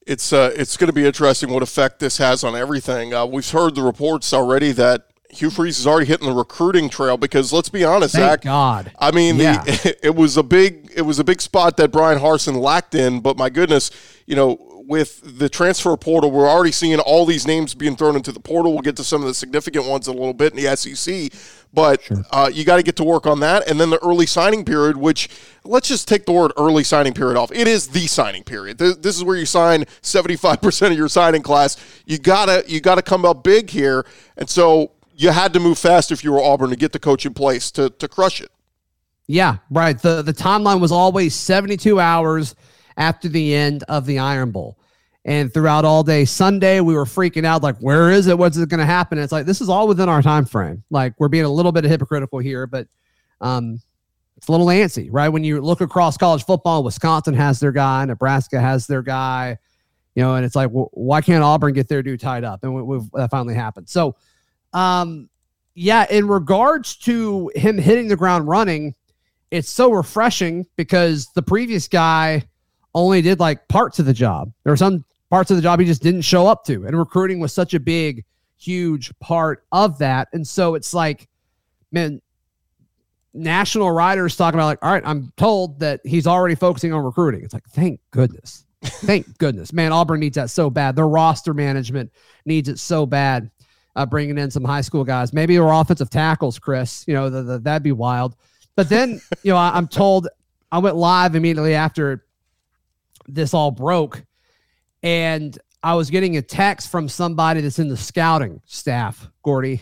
It's 0.07 0.31
uh, 0.31 0.53
it's 0.55 0.77
going 0.77 0.87
to 0.87 0.93
be 0.93 1.05
interesting 1.05 1.49
what 1.49 1.61
effect 1.61 1.99
this 1.99 2.17
has 2.19 2.45
on 2.45 2.55
everything. 2.55 3.13
Uh, 3.13 3.25
we've 3.25 3.49
heard 3.49 3.75
the 3.75 3.81
reports 3.81 4.33
already 4.33 4.71
that 4.71 5.08
Hugh 5.31 5.49
Freeze 5.51 5.77
is 5.79 5.85
already 5.85 6.07
hitting 6.07 6.27
the 6.27 6.33
recruiting 6.33 6.89
trail 6.89 7.15
because 7.15 7.53
let's 7.53 7.69
be 7.69 7.83
honest, 7.85 8.15
Thank 8.15 8.23
Zach. 8.25 8.41
God. 8.41 8.91
I 8.97 9.11
mean, 9.11 9.37
Yeah. 9.37 9.63
the, 9.63 9.97
it 10.03 10.15
was 10.15 10.37
a 10.37 10.43
big 10.43 10.91
it 10.95 11.03
was 11.03 11.19
a 11.19 11.23
big 11.23 11.39
spot 11.41 11.77
that 11.77 11.91
Brian 11.91 12.19
Harsin 12.19 12.59
lacked 12.59 12.95
in, 12.95 13.19
but 13.21 13.37
my 13.37 13.49
goodness, 13.49 13.91
you 14.25 14.35
know, 14.35 14.57
with 14.87 15.21
the 15.37 15.47
transfer 15.47 15.95
portal, 15.97 16.31
we're 16.31 16.49
already 16.49 16.71
seeing 16.71 16.99
all 16.99 17.23
these 17.27 17.45
names 17.45 17.75
being 17.75 17.95
thrown 17.95 18.15
into 18.15 18.31
the 18.31 18.39
portal. 18.39 18.71
We'll 18.73 18.81
get 18.81 18.95
to 18.95 19.03
some 19.03 19.21
of 19.21 19.27
the 19.27 19.35
significant 19.35 19.85
ones 19.85 20.07
in 20.07 20.15
a 20.15 20.17
little 20.17 20.33
bit 20.33 20.51
in 20.55 20.63
the 20.63 20.75
SEC, 20.75 21.31
but 21.71 22.01
uh, 22.31 22.49
you 22.51 22.65
got 22.65 22.77
to 22.77 22.83
get 22.83 22.95
to 22.95 23.03
work 23.03 23.27
on 23.27 23.39
that, 23.41 23.69
and 23.69 23.79
then 23.79 23.91
the 23.91 24.03
early 24.03 24.25
signing 24.25 24.65
period, 24.65 24.97
which 24.97 25.29
let's 25.63 25.87
just 25.87 26.07
take 26.07 26.25
the 26.25 26.31
word 26.31 26.51
early 26.57 26.83
signing 26.83 27.13
period 27.13 27.37
off. 27.37 27.51
It 27.51 27.67
is 27.67 27.89
the 27.89 28.07
signing 28.07 28.43
period. 28.43 28.79
This, 28.79 28.95
this 28.97 29.15
is 29.15 29.23
where 29.23 29.37
you 29.37 29.45
sign 29.45 29.85
seventy 30.01 30.35
five 30.35 30.59
percent 30.59 30.91
of 30.91 30.97
your 30.97 31.07
signing 31.07 31.43
class. 31.43 31.77
You 32.07 32.17
gotta 32.17 32.63
you 32.67 32.81
gotta 32.81 33.03
come 33.03 33.25
up 33.25 33.43
big 33.43 33.69
here, 33.69 34.07
and 34.37 34.49
so 34.49 34.89
you 35.19 35.31
had 35.31 35.51
to 35.51 35.59
move 35.59 35.77
fast 35.77 36.13
if 36.13 36.23
you 36.23 36.31
were 36.31 36.41
Auburn 36.41 36.69
to 36.69 36.77
get 36.77 36.93
the 36.93 36.99
coach 36.99 37.25
in 37.25 37.33
place 37.33 37.71
to 37.71 37.89
to 37.89 38.07
crush 38.07 38.39
it. 38.41 38.49
Yeah, 39.27 39.57
right. 39.69 39.99
The 40.01 40.21
the 40.21 40.33
timeline 40.33 40.79
was 40.79 40.91
always 40.91 41.35
72 41.35 41.99
hours 41.99 42.55
after 42.95 43.27
the 43.27 43.53
end 43.53 43.83
of 43.89 44.05
the 44.05 44.19
Iron 44.19 44.51
Bowl. 44.51 44.77
And 45.25 45.53
throughout 45.53 45.83
all 45.83 46.03
day 46.03 46.23
Sunday, 46.23 46.79
we 46.79 46.93
were 46.93 47.03
freaking 47.03 47.45
out 47.45 47.61
like, 47.61 47.77
where 47.79 48.09
is 48.11 48.27
it? 48.27 48.37
What's 48.37 48.55
it 48.57 48.69
going 48.69 48.79
to 48.79 48.85
happen? 48.85 49.17
And 49.17 49.23
it's 49.23 49.33
like 49.33 49.45
this 49.45 49.59
is 49.59 49.67
all 49.67 49.89
within 49.89 50.07
our 50.07 50.21
time 50.21 50.45
frame. 50.45 50.83
Like 50.89 51.13
we're 51.19 51.27
being 51.27 51.45
a 51.45 51.49
little 51.49 51.73
bit 51.73 51.83
hypocritical 51.83 52.39
here, 52.39 52.65
but 52.65 52.87
um, 53.41 53.81
it's 54.37 54.47
a 54.47 54.51
little 54.51 54.67
antsy, 54.67 55.09
right? 55.11 55.27
When 55.27 55.43
you 55.43 55.59
look 55.59 55.81
across 55.81 56.15
college 56.15 56.45
football, 56.45 56.81
Wisconsin 56.81 57.33
has 57.33 57.59
their 57.59 57.73
guy, 57.73 58.05
Nebraska 58.05 58.61
has 58.61 58.87
their 58.87 59.01
guy, 59.01 59.57
you 60.15 60.23
know, 60.23 60.35
and 60.35 60.45
it's 60.45 60.55
like, 60.55 60.69
well, 60.71 60.89
why 60.93 61.19
can't 61.19 61.43
Auburn 61.43 61.73
get 61.73 61.89
their 61.89 62.01
dude 62.01 62.21
tied 62.21 62.45
up? 62.45 62.63
And 62.63 62.73
we, 62.73 62.99
that 63.15 63.29
finally 63.29 63.55
happened. 63.55 63.89
So, 63.89 64.15
um, 64.73 65.29
yeah, 65.75 66.05
in 66.09 66.27
regards 66.27 66.95
to 66.97 67.51
him 67.55 67.77
hitting 67.77 68.07
the 68.07 68.15
ground 68.15 68.47
running, 68.47 68.95
it's 69.51 69.69
so 69.69 69.91
refreshing 69.91 70.65
because 70.75 71.27
the 71.33 71.41
previous 71.41 71.87
guy 71.87 72.43
only 72.93 73.21
did 73.21 73.39
like 73.39 73.67
parts 73.67 73.99
of 73.99 74.05
the 74.05 74.13
job. 74.13 74.51
There 74.63 74.73
were 74.73 74.77
some 74.77 75.05
parts 75.29 75.51
of 75.51 75.57
the 75.57 75.63
job 75.63 75.79
he 75.79 75.85
just 75.85 76.03
didn't 76.03 76.21
show 76.21 76.47
up 76.47 76.65
to, 76.65 76.85
and 76.85 76.97
recruiting 76.97 77.39
was 77.39 77.53
such 77.53 77.73
a 77.73 77.79
big, 77.79 78.25
huge 78.57 79.17
part 79.19 79.65
of 79.71 79.97
that. 79.99 80.27
And 80.33 80.47
so 80.47 80.75
it's 80.75 80.93
like, 80.93 81.27
man, 81.91 82.21
national 83.33 83.91
writers 83.91 84.35
talking 84.35 84.59
about 84.59 84.67
like, 84.67 84.83
all 84.83 84.91
right, 84.91 85.03
I'm 85.05 85.31
told 85.37 85.79
that 85.79 86.01
he's 86.03 86.27
already 86.27 86.55
focusing 86.55 86.93
on 86.93 87.03
recruiting. 87.03 87.43
It's 87.43 87.53
like, 87.53 87.67
thank 87.69 87.99
goodness. 88.11 88.65
Thank 88.83 89.37
goodness. 89.39 89.73
Man, 89.73 89.91
Auburn 89.91 90.21
needs 90.21 90.35
that 90.35 90.49
so 90.49 90.69
bad. 90.69 90.95
Their 90.95 91.07
roster 91.07 91.53
management 91.53 92.13
needs 92.45 92.69
it 92.69 92.79
so 92.79 93.05
bad. 93.05 93.51
Uh, 93.95 94.05
bringing 94.05 94.37
in 94.37 94.51
some 94.51 94.63
high 94.63 94.81
school 94.81 95.03
guys, 95.03 95.33
maybe 95.33 95.57
or 95.57 95.73
offensive 95.73 96.09
tackles, 96.09 96.59
Chris. 96.59 97.03
You 97.07 97.13
know, 97.15 97.29
the, 97.29 97.43
the, 97.43 97.59
that'd 97.59 97.83
be 97.83 97.91
wild. 97.91 98.35
But 98.75 98.87
then, 98.87 99.19
you 99.43 99.51
know, 99.51 99.57
I, 99.57 99.71
I'm 99.75 99.87
told 99.87 100.27
I 100.71 100.77
went 100.77 100.95
live 100.95 101.35
immediately 101.35 101.75
after 101.75 102.25
this 103.27 103.53
all 103.53 103.71
broke, 103.71 104.23
and 105.03 105.57
I 105.83 105.95
was 105.95 106.09
getting 106.09 106.37
a 106.37 106.41
text 106.41 106.89
from 106.89 107.09
somebody 107.09 107.61
that's 107.61 107.79
in 107.79 107.89
the 107.89 107.97
scouting 107.97 108.61
staff, 108.65 109.29
Gordy, 109.43 109.81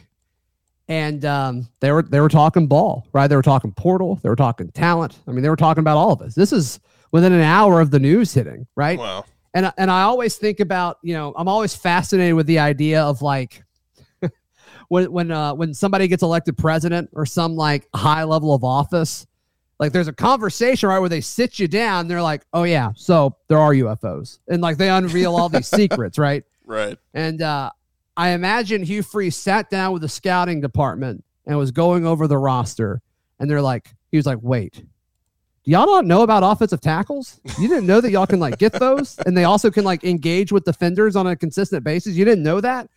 and 0.88 1.26
um, 1.26 1.68
they 1.80 1.92
were 1.92 2.04
they 2.04 2.20
were 2.20 2.30
talking 2.30 2.68
ball, 2.68 3.08
right? 3.14 3.28
They 3.28 3.36
were 3.36 3.42
talking 3.42 3.72
portal, 3.72 4.20
they 4.22 4.30
were 4.30 4.36
talking 4.36 4.70
talent. 4.70 5.18
I 5.28 5.32
mean, 5.32 5.44
they 5.44 5.50
were 5.50 5.56
talking 5.56 5.82
about 5.82 5.98
all 5.98 6.12
of 6.12 6.22
us. 6.22 6.36
This 6.36 6.54
is 6.54 6.80
within 7.12 7.34
an 7.34 7.42
hour 7.42 7.82
of 7.82 7.92
the 7.92 8.00
news 8.00 8.34
hitting, 8.34 8.68
right? 8.76 9.00
Wow. 9.00 9.26
And 9.54 9.72
and 9.78 9.90
I 9.90 10.04
always 10.04 10.38
think 10.38 10.60
about, 10.60 11.00
you 11.02 11.14
know, 11.14 11.34
I'm 11.36 11.48
always 11.48 11.76
fascinated 11.76 12.36
with 12.36 12.48
the 12.48 12.60
idea 12.60 13.02
of 13.02 13.22
like 13.22 13.64
when 14.90 15.12
when 15.12 15.32
uh 15.32 15.54
when 15.54 15.74
somebody 15.74 16.08
gets 16.08 16.24
elected 16.24 16.58
president 16.58 17.10
or 17.14 17.26
some 17.26 17.56
like 17.56 17.88
high 17.94 18.24
level 18.24 18.54
of 18.54 18.64
office, 18.64 19.28
like 19.80 19.92
there's 19.92 20.08
a 20.08 20.14
conversation 20.14 20.90
right 20.90 21.00
where 21.00 21.10
they 21.10 21.22
sit 21.22 21.60
you 21.60 21.68
down, 21.68 22.08
they're 22.08 22.22
like, 22.22 22.44
"Oh 22.54 22.64
yeah, 22.64 22.92
so 22.96 23.36
there 23.48 23.60
are 23.60 23.74
UFOs." 23.74 24.40
And 24.48 24.62
like 24.62 24.78
they 24.78 24.90
unveil 24.90 25.36
all 25.36 25.50
these 25.50 25.68
secrets, 25.82 26.18
right? 26.18 26.44
Right. 26.66 26.98
And 27.14 27.42
uh 27.42 27.72
I 28.16 28.30
imagine 28.30 28.82
Hugh 28.82 29.04
Freeze 29.04 29.36
sat 29.36 29.70
down 29.70 29.94
with 29.94 30.02
the 30.02 30.10
scouting 30.10 30.60
department 30.62 31.24
and 31.46 31.58
was 31.58 31.72
going 31.72 32.06
over 32.06 32.28
the 32.28 32.38
roster 32.38 33.02
and 33.40 33.50
they're 33.50 33.62
like 33.62 33.94
he 34.12 34.18
was 34.18 34.26
like, 34.26 34.40
"Wait, 34.42 34.84
y'all 35.64 35.86
don't 35.86 36.08
know 36.08 36.22
about 36.24 36.44
offensive 36.44 36.82
tackles? 36.82 37.40
You 37.60 37.68
didn't 37.68 37.86
know 37.86 38.02
that 38.02 38.10
y'all 38.10 38.26
can 38.26 38.40
like 38.40 38.58
get 38.58 38.74
those, 38.74 39.18
and 39.26 39.36
they 39.36 39.44
also 39.44 39.70
can 39.70 39.84
like 39.84 40.04
engage 40.04 40.52
with 40.52 40.64
defenders 40.64 41.16
on 41.16 41.28
a 41.28 41.36
consistent 41.36 41.84
basis. 41.84 42.16
You 42.16 42.26
didn't 42.26 42.44
know 42.44 42.62
that. 42.62 42.90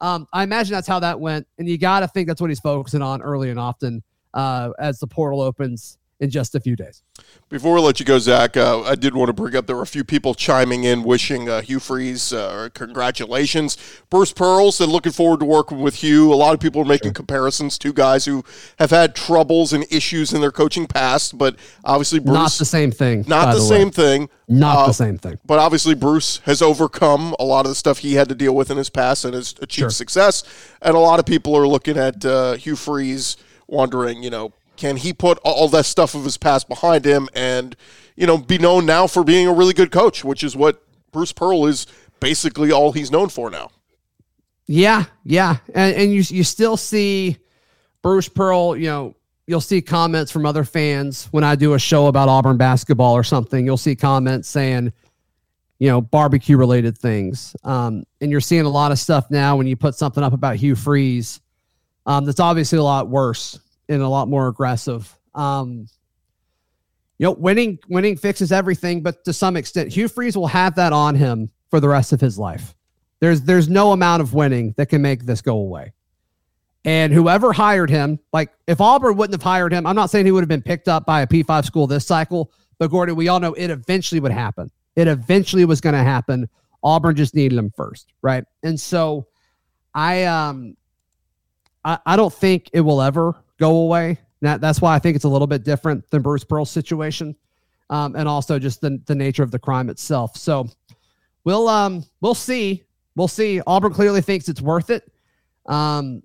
Um, 0.00 0.26
I 0.32 0.42
imagine 0.42 0.72
that's 0.72 0.88
how 0.88 1.00
that 1.00 1.20
went, 1.20 1.46
and 1.58 1.68
you 1.68 1.78
got 1.78 2.00
to 2.00 2.08
think 2.08 2.26
that's 2.26 2.40
what 2.40 2.50
he's 2.50 2.60
focusing 2.60 3.02
on 3.02 3.22
early 3.22 3.50
and 3.50 3.58
often 3.58 4.02
uh, 4.34 4.70
as 4.78 4.98
the 4.98 5.06
portal 5.06 5.40
opens 5.40 5.98
in 6.20 6.28
just 6.30 6.54
a 6.54 6.60
few 6.60 6.76
days. 6.76 7.02
Before 7.48 7.74
we 7.74 7.80
let 7.80 7.98
you 7.98 8.06
go, 8.06 8.18
Zach, 8.18 8.56
uh, 8.56 8.82
I 8.82 8.94
did 8.94 9.14
want 9.14 9.28
to 9.30 9.32
bring 9.32 9.56
up 9.56 9.66
there 9.66 9.74
were 9.76 9.82
a 9.82 9.86
few 9.86 10.04
people 10.04 10.34
chiming 10.34 10.84
in 10.84 11.02
wishing 11.02 11.48
uh, 11.48 11.62
Hugh 11.62 11.80
Freeze 11.80 12.32
uh, 12.32 12.68
congratulations. 12.74 13.76
Bruce 14.10 14.32
Pearl 14.32 14.70
said 14.70 14.88
looking 14.88 15.12
forward 15.12 15.40
to 15.40 15.46
working 15.46 15.80
with 15.80 15.96
Hugh. 15.96 16.32
A 16.32 16.36
lot 16.36 16.54
of 16.54 16.60
people 16.60 16.82
are 16.82 16.86
making 16.86 17.14
comparisons 17.14 17.78
to 17.78 17.92
guys 17.92 18.26
who 18.26 18.44
have 18.78 18.90
had 18.90 19.14
troubles 19.14 19.72
and 19.72 19.84
issues 19.90 20.32
in 20.32 20.40
their 20.40 20.52
coaching 20.52 20.86
past, 20.86 21.36
but 21.38 21.56
obviously 21.84 22.18
Bruce 22.20 22.34
Not 22.34 22.52
the 22.52 22.64
same 22.66 22.90
thing. 22.92 23.24
not 23.26 23.46
by 23.46 23.54
the, 23.54 23.60
same 23.60 23.90
thing. 23.90 24.28
Not 24.46 24.76
Uh, 24.76 24.86
the 24.88 24.92
same 24.92 25.16
thing. 25.18 25.38
But 25.46 25.58
obviously, 25.58 25.94
Bruce 25.94 26.38
has 26.44 26.60
overcome 26.60 27.34
a 27.40 27.44
lot 27.44 27.64
of 27.64 27.70
the 27.70 27.74
stuff 27.76 27.98
he 27.98 28.14
had 28.14 28.28
to 28.28 28.34
deal 28.34 28.54
with 28.54 28.70
in 28.70 28.76
his 28.76 28.90
past 28.90 29.24
and 29.24 29.34
has 29.34 29.54
achieved 29.62 29.70
Sure. 29.84 29.90
success. 29.90 30.42
And 30.82 30.94
a 30.94 30.98
lot 31.00 31.18
of 31.18 31.24
people 31.26 31.56
are 31.56 31.66
looking 31.66 31.96
at 31.96 32.24
uh, 32.24 32.52
Hugh 32.54 32.76
Freeze, 32.76 33.36
wondering, 33.66 34.22
you 34.22 34.30
know, 34.30 34.52
can 34.80 34.96
he 34.96 35.12
put 35.12 35.38
all 35.44 35.68
that 35.68 35.84
stuff 35.84 36.14
of 36.14 36.24
his 36.24 36.38
past 36.38 36.66
behind 36.66 37.04
him 37.04 37.28
and, 37.34 37.76
you 38.16 38.26
know, 38.26 38.38
be 38.38 38.56
known 38.56 38.86
now 38.86 39.06
for 39.06 39.22
being 39.22 39.46
a 39.46 39.52
really 39.52 39.74
good 39.74 39.92
coach, 39.92 40.24
which 40.24 40.42
is 40.42 40.56
what 40.56 40.82
Bruce 41.12 41.32
Pearl 41.32 41.66
is 41.66 41.86
basically 42.18 42.72
all 42.72 42.90
he's 42.92 43.10
known 43.10 43.28
for 43.28 43.50
now. 43.50 43.70
Yeah, 44.66 45.04
yeah, 45.24 45.56
and 45.74 45.96
and 45.96 46.12
you 46.12 46.22
you 46.28 46.44
still 46.44 46.76
see 46.76 47.38
Bruce 48.02 48.28
Pearl. 48.28 48.76
You 48.76 48.86
know, 48.86 49.16
you'll 49.46 49.60
see 49.60 49.82
comments 49.82 50.30
from 50.30 50.46
other 50.46 50.64
fans 50.64 51.26
when 51.32 51.42
I 51.42 51.56
do 51.56 51.74
a 51.74 51.78
show 51.78 52.06
about 52.06 52.28
Auburn 52.28 52.56
basketball 52.56 53.14
or 53.14 53.24
something. 53.24 53.66
You'll 53.66 53.76
see 53.76 53.96
comments 53.96 54.48
saying, 54.48 54.92
you 55.80 55.88
know, 55.88 56.00
barbecue 56.00 56.56
related 56.56 56.96
things. 56.96 57.56
Um, 57.64 58.04
and 58.20 58.30
you're 58.30 58.40
seeing 58.40 58.64
a 58.64 58.70
lot 58.70 58.92
of 58.92 58.98
stuff 59.00 59.28
now 59.28 59.56
when 59.56 59.66
you 59.66 59.74
put 59.76 59.96
something 59.96 60.22
up 60.22 60.32
about 60.32 60.56
Hugh 60.56 60.76
Freeze. 60.76 61.40
Um, 62.06 62.24
that's 62.24 62.40
obviously 62.40 62.78
a 62.78 62.82
lot 62.82 63.08
worse 63.08 63.58
and 63.90 64.02
a 64.02 64.08
lot 64.08 64.28
more 64.28 64.48
aggressive. 64.48 65.14
Um, 65.34 65.86
you 67.18 67.24
know, 67.26 67.32
winning 67.32 67.78
winning 67.88 68.16
fixes 68.16 68.50
everything, 68.50 69.02
but 69.02 69.24
to 69.24 69.32
some 69.32 69.56
extent, 69.56 69.92
Hugh 69.92 70.08
Freeze 70.08 70.36
will 70.36 70.46
have 70.46 70.76
that 70.76 70.94
on 70.94 71.14
him 71.14 71.50
for 71.68 71.80
the 71.80 71.88
rest 71.88 72.12
of 72.12 72.20
his 72.20 72.38
life. 72.38 72.74
There's 73.18 73.42
there's 73.42 73.68
no 73.68 73.92
amount 73.92 74.22
of 74.22 74.32
winning 74.32 74.74
that 74.78 74.86
can 74.86 75.02
make 75.02 75.26
this 75.26 75.42
go 75.42 75.56
away. 75.56 75.92
And 76.86 77.12
whoever 77.12 77.52
hired 77.52 77.90
him, 77.90 78.18
like 78.32 78.50
if 78.66 78.80
Auburn 78.80 79.18
wouldn't 79.18 79.34
have 79.34 79.42
hired 79.42 79.70
him, 79.70 79.86
I'm 79.86 79.96
not 79.96 80.08
saying 80.08 80.24
he 80.24 80.32
would 80.32 80.40
have 80.40 80.48
been 80.48 80.62
picked 80.62 80.88
up 80.88 81.04
by 81.04 81.20
a 81.20 81.26
P5 81.26 81.66
school 81.66 81.86
this 81.86 82.06
cycle, 82.06 82.50
but 82.78 82.90
Gordon, 82.90 83.16
we 83.16 83.28
all 83.28 83.38
know 83.38 83.52
it 83.52 83.68
eventually 83.68 84.18
would 84.20 84.32
happen. 84.32 84.70
It 84.96 85.06
eventually 85.06 85.66
was 85.66 85.82
going 85.82 85.92
to 85.92 86.02
happen. 86.02 86.48
Auburn 86.82 87.16
just 87.16 87.34
needed 87.34 87.58
him 87.58 87.70
first, 87.76 88.14
right? 88.22 88.44
And 88.62 88.80
so 88.80 89.26
I 89.94 90.24
um 90.24 90.76
I, 91.84 91.98
I 92.06 92.16
don't 92.16 92.32
think 92.32 92.70
it 92.72 92.80
will 92.80 93.02
ever 93.02 93.34
go 93.60 93.76
away. 93.76 94.18
That, 94.40 94.60
that's 94.60 94.80
why 94.80 94.94
I 94.94 94.98
think 94.98 95.14
it's 95.14 95.26
a 95.26 95.28
little 95.28 95.46
bit 95.46 95.62
different 95.62 96.10
than 96.10 96.22
Bruce 96.22 96.44
Pearl's 96.44 96.70
situation. 96.70 97.36
Um, 97.90 98.16
and 98.16 98.28
also 98.28 98.58
just 98.58 98.80
the, 98.80 99.00
the 99.06 99.14
nature 99.14 99.42
of 99.42 99.50
the 99.50 99.58
crime 99.58 99.90
itself. 99.90 100.36
So 100.36 100.68
we'll 101.44 101.68
um 101.68 102.04
we'll 102.20 102.34
see. 102.34 102.84
We'll 103.16 103.28
see. 103.28 103.60
Auburn 103.66 103.92
clearly 103.92 104.22
thinks 104.22 104.48
it's 104.48 104.60
worth 104.60 104.90
it. 104.90 105.10
Um, 105.66 106.22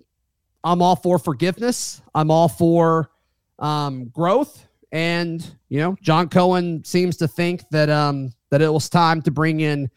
I'm 0.62 0.80
all 0.80 0.96
for 0.96 1.18
forgiveness. 1.18 2.00
I'm 2.14 2.30
all 2.30 2.48
for 2.48 3.10
um, 3.58 4.08
growth. 4.08 4.66
And 4.92 5.44
you 5.68 5.80
know, 5.80 5.96
John 6.00 6.28
Cohen 6.28 6.84
seems 6.84 7.16
to 7.18 7.28
think 7.28 7.68
that 7.70 7.90
um, 7.90 8.32
that 8.50 8.62
it 8.62 8.72
was 8.72 8.88
time 8.88 9.20
to 9.22 9.30
bring 9.30 9.60
in 9.60 9.90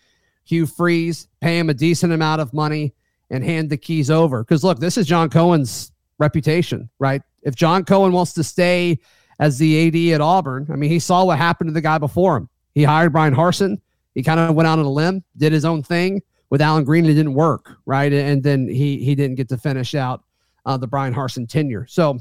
Hugh 0.44 0.66
Freeze, 0.66 1.28
pay 1.42 1.60
him 1.60 1.70
a 1.70 1.74
decent 1.74 2.12
amount 2.12 2.42
of 2.42 2.54
money, 2.54 2.94
and 3.30 3.44
hand 3.44 3.70
the 3.70 3.78
keys 3.78 4.10
over. 4.10 4.44
Because 4.44 4.64
look, 4.64 4.80
this 4.80 4.98
is 4.98 5.06
John 5.06 5.30
Cohen's 5.30 5.92
reputation, 6.20 6.90
right? 7.00 7.22
If 7.42 7.56
John 7.56 7.84
Cohen 7.86 8.12
wants 8.12 8.34
to 8.34 8.44
stay 8.44 9.00
as 9.40 9.58
the 9.58 9.88
AD 9.88 10.16
at 10.16 10.22
Auburn, 10.22 10.68
I 10.72 10.76
mean, 10.76 10.92
he 10.92 11.00
saw 11.00 11.24
what 11.26 11.38
happened 11.38 11.70
to 11.70 11.74
the 11.74 11.82
guy 11.82 11.98
before 11.98 12.38
him. 12.38 12.50
He 12.76 12.84
hired 12.84 13.12
Brian 13.12 13.34
Harsin. 13.34 13.80
He 14.14 14.24
kind 14.24 14.40
of 14.40 14.56
went 14.56 14.68
out 14.68 14.80
on 14.80 14.86
a 14.86 14.90
limb, 14.90 15.24
did 15.38 15.52
his 15.52 15.66
own 15.66 15.82
thing 15.82 16.22
with 16.50 16.62
Allen 16.62 16.84
Greene. 16.84 17.06
It 17.06 17.14
didn't 17.14 17.34
work, 17.34 17.78
right? 17.86 18.12
And 18.12 18.44
then 18.44 18.68
he 18.68 19.04
he 19.04 19.16
didn't 19.16 19.36
get 19.36 19.50
to 19.50 19.58
finish 19.58 19.96
out 19.96 20.24
uh, 20.66 20.78
the 20.78 20.88
Brian 20.88 21.14
Harsin 21.14 21.48
tenure. 21.48 21.86
So 21.88 22.20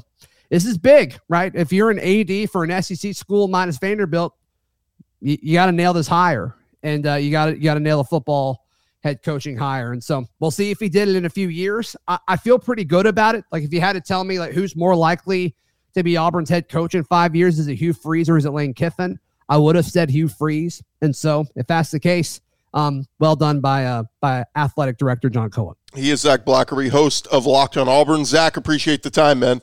this 0.49 0.65
is 0.65 0.77
big, 0.77 1.19
right? 1.27 1.51
If 1.53 1.71
you're 1.71 1.91
an 1.91 1.99
AD 1.99 2.49
for 2.49 2.63
an 2.63 2.81
SEC 2.81 3.13
school 3.13 3.47
minus 3.47 3.77
Vanderbilt, 3.77 4.33
you, 5.19 5.37
you 5.41 5.53
got 5.53 5.67
to 5.67 5.71
nail 5.71 5.93
this 5.93 6.07
hire, 6.07 6.55
and 6.83 7.05
uh, 7.05 7.15
you 7.15 7.31
got 7.31 7.47
to 7.47 7.55
you 7.55 7.63
got 7.63 7.75
to 7.75 7.79
nail 7.79 7.97
the 7.97 8.05
football 8.05 8.65
head 9.01 9.23
coaching 9.23 9.57
hire. 9.57 9.93
And 9.93 10.03
so 10.03 10.25
we'll 10.39 10.51
see 10.51 10.71
if 10.71 10.79
he 10.79 10.89
did 10.89 11.07
it 11.07 11.15
in 11.15 11.25
a 11.25 11.29
few 11.29 11.47
years. 11.47 11.95
I, 12.07 12.19
I 12.27 12.37
feel 12.37 12.59
pretty 12.59 12.83
good 12.83 13.05
about 13.05 13.35
it. 13.35 13.45
Like 13.51 13.63
if 13.63 13.73
you 13.73 13.81
had 13.81 13.93
to 13.93 14.01
tell 14.01 14.23
me 14.23 14.39
like 14.39 14.53
who's 14.53 14.75
more 14.75 14.95
likely 14.95 15.55
to 15.93 16.03
be 16.03 16.17
Auburn's 16.17 16.49
head 16.49 16.69
coach 16.69 16.95
in 16.95 17.03
five 17.03 17.35
years, 17.35 17.59
is 17.59 17.67
it 17.67 17.75
Hugh 17.75 17.93
Freeze 17.93 18.29
or 18.29 18.37
is 18.37 18.45
it 18.45 18.51
Lane 18.51 18.73
Kiffin? 18.73 19.19
I 19.47 19.57
would 19.57 19.75
have 19.75 19.85
said 19.85 20.09
Hugh 20.09 20.27
Freeze. 20.27 20.83
And 21.01 21.15
so 21.15 21.45
if 21.55 21.65
that's 21.67 21.91
the 21.91 21.99
case, 21.99 22.41
um, 22.73 23.05
well 23.17 23.35
done 23.35 23.61
by 23.61 23.85
uh, 23.85 24.03
by 24.21 24.45
athletic 24.55 24.97
director 24.97 25.29
John 25.29 25.49
Cohen. 25.49 25.75
He 25.95 26.11
is 26.11 26.21
Zach 26.21 26.45
Blackerby, 26.45 26.89
host 26.89 27.25
of 27.27 27.47
Locked 27.47 27.77
on 27.77 27.87
Auburn. 27.87 28.25
Zach, 28.25 28.57
appreciate 28.57 29.01
the 29.01 29.09
time, 29.09 29.39
man. 29.39 29.61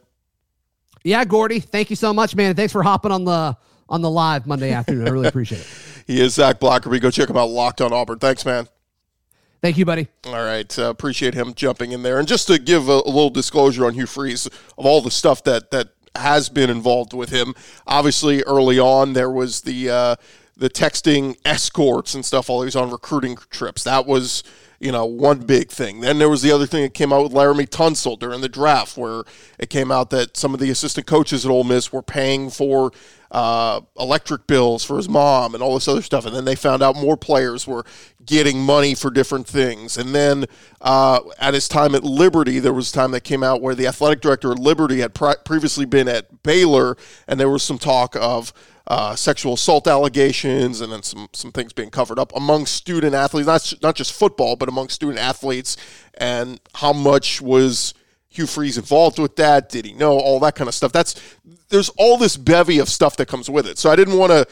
Yeah, 1.05 1.25
Gordy, 1.25 1.61
thank 1.61 1.89
you 1.89 1.95
so 1.95 2.13
much, 2.13 2.35
man. 2.35 2.57
Thanks 2.57 2.73
for 2.73 2.83
hopping 2.83 3.13
on 3.13 3.25
the 3.25 3.57
on 3.89 4.03
the 4.03 4.11
live 4.11 4.47
Monday 4.47 4.73
afternoon. 4.73 5.07
I 5.07 5.11
really 5.11 5.29
appreciate 5.29 5.61
it. 5.61 5.69
he 6.09 6.21
is 6.21 6.35
Zach 6.35 6.59
Blackerby. 6.59 7.01
Go 7.01 7.13
check 7.13 7.31
him 7.31 7.37
out, 7.37 7.49
Locked 7.49 7.81
on 7.81 7.93
Auburn. 7.93 8.19
Thanks, 8.19 8.45
man. 8.45 8.67
Thank 9.63 9.79
you, 9.79 9.85
buddy. 9.85 10.09
All 10.27 10.35
right, 10.35 10.79
uh, 10.79 10.91
appreciate 10.91 11.35
him 11.35 11.55
jumping 11.55 11.93
in 11.93 12.03
there. 12.03 12.19
And 12.19 12.29
just 12.29 12.47
to 12.49 12.59
give 12.59 12.89
a, 12.89 12.93
a, 12.93 13.11
little 13.11 13.31
disclosure 13.31 13.87
on 13.87 13.95
Hugh 13.95 14.07
Freeze 14.07 14.47
of 14.47 14.87
all 14.87 15.01
the 15.01 15.11
stuff 15.11 15.43
that 15.45 15.71
that 15.71 15.89
has 16.15 16.49
been 16.49 16.71
involved 16.71 17.13
with 17.13 17.31
him. 17.31 17.55
Obviously, 17.87 18.43
early 18.43 18.79
on 18.79 19.13
there 19.13 19.31
was 19.31 19.63
the 19.63 19.91
uh, 19.91 20.17
the 20.57 20.71
texting 20.71 21.37
escorts 21.45 22.15
and 22.15 22.25
stuff 22.25 22.49
while 22.49 22.61
he 22.61 22.67
was 22.67 22.77
on 22.77 22.91
recruiting 22.91 23.37
trips. 23.51 23.85
That 23.85 24.07
was 24.07 24.43
you 24.79 24.93
know, 24.93 25.07
one 25.07 25.41
big 25.41 25.71
thing. 25.71 26.01
Then 26.01 26.19
there 26.19 26.29
was 26.29 26.43
the 26.43 26.53
other 26.53 26.67
thing 26.67 26.83
that 26.83 26.95
came 26.95 27.13
out 27.13 27.23
with 27.23 27.33
Laremy 27.33 27.69
Tunsil 27.69 28.19
during 28.19 28.41
the 28.41 28.49
draft, 28.49 28.97
where 28.97 29.23
it 29.59 29.71
came 29.71 29.91
out 29.91 30.11
that 30.11 30.37
some 30.37 30.55
of 30.55 30.61
the 30.61 30.71
assistant 30.71 31.07
coaches 31.07 31.45
at 31.45 31.51
Ole 31.51 31.65
Miss 31.65 31.93
were 31.93 32.03
paying 32.03 32.51
for 32.51 32.93
uh, 33.31 33.81
electric 33.99 34.47
bills 34.47 34.85
for 34.85 34.97
his 34.97 35.09
mom 35.09 35.55
and 35.55 35.63
all 35.63 35.75
this 35.75 35.89
other 35.89 36.03
stuff. 36.03 36.27
And 36.27 36.35
then 36.35 36.45
they 36.45 36.55
found 36.55 36.83
out 36.83 36.97
more 36.97 37.17
players 37.17 37.67
were 37.67 37.85
getting 38.25 38.61
money 38.61 38.95
for 38.95 39.11
different 39.11 39.47
things. 39.47 39.97
And 39.97 40.15
then 40.15 40.47
uh, 40.81 41.21
at 41.39 41.55
his 41.55 41.69
time 41.69 41.95
at 41.95 42.05
Liberty, 42.05 42.59
there 42.59 42.73
was 42.73 42.91
a 42.91 42.95
time 42.95 43.11
that 43.13 43.23
came 43.25 43.43
out 43.43 43.61
where 43.61 43.75
the 43.75 43.87
athletic 43.87 44.21
director 44.21 44.53
at 44.53 44.59
Liberty 44.59 45.01
had 45.01 45.15
pre- 45.15 45.35
previously 45.45 45.85
been 45.85 46.09
at 46.09 46.43
Baylor, 46.43 46.97
and 47.27 47.41
there 47.41 47.51
was 47.51 47.63
some 47.63 47.79
talk 47.79 48.17
of 48.17 48.53
uh, 48.89 49.17
sexual 49.17 49.55
assault 49.55 49.89
allegations 49.89 50.81
and 50.81 50.93
then 50.93 51.03
some 51.03 51.29
some 51.33 51.51
things 51.51 51.73
being 51.73 51.91
covered 51.91 52.19
up 52.19 52.33
among 52.37 52.67
student 52.67 53.15
athletes, 53.15 53.47
not 53.47 53.73
not 53.83 53.95
just 53.97 54.13
football, 54.13 54.57
but 54.57 54.69
among 54.69 54.89
student 54.89 55.19
athletes, 55.19 55.77
and 56.15 56.61
how 56.75 56.93
much 56.93 57.41
was 57.41 57.95
Hugh 58.29 58.47
Freeze 58.47 58.79
involved 58.79 59.19
with 59.19 59.37
that? 59.37 59.69
Did 59.69 59.87
he 59.87 59.93
know 59.93 60.19
all 60.19 60.39
that 60.41 60.55
kind 60.55 60.69
of 60.69 60.75
stuff? 60.75 60.93
That's 60.93 61.15
there's 61.69 61.89
all 61.91 62.17
this 62.17 62.37
bevy 62.37 62.79
of 62.79 62.89
stuff 62.89 63.17
that 63.17 63.27
comes 63.27 63.51
with 63.51 63.67
it. 63.67 63.79
So 63.79 63.91
I 63.91 63.97
didn't 63.97 64.19
want 64.19 64.33
to. 64.33 64.47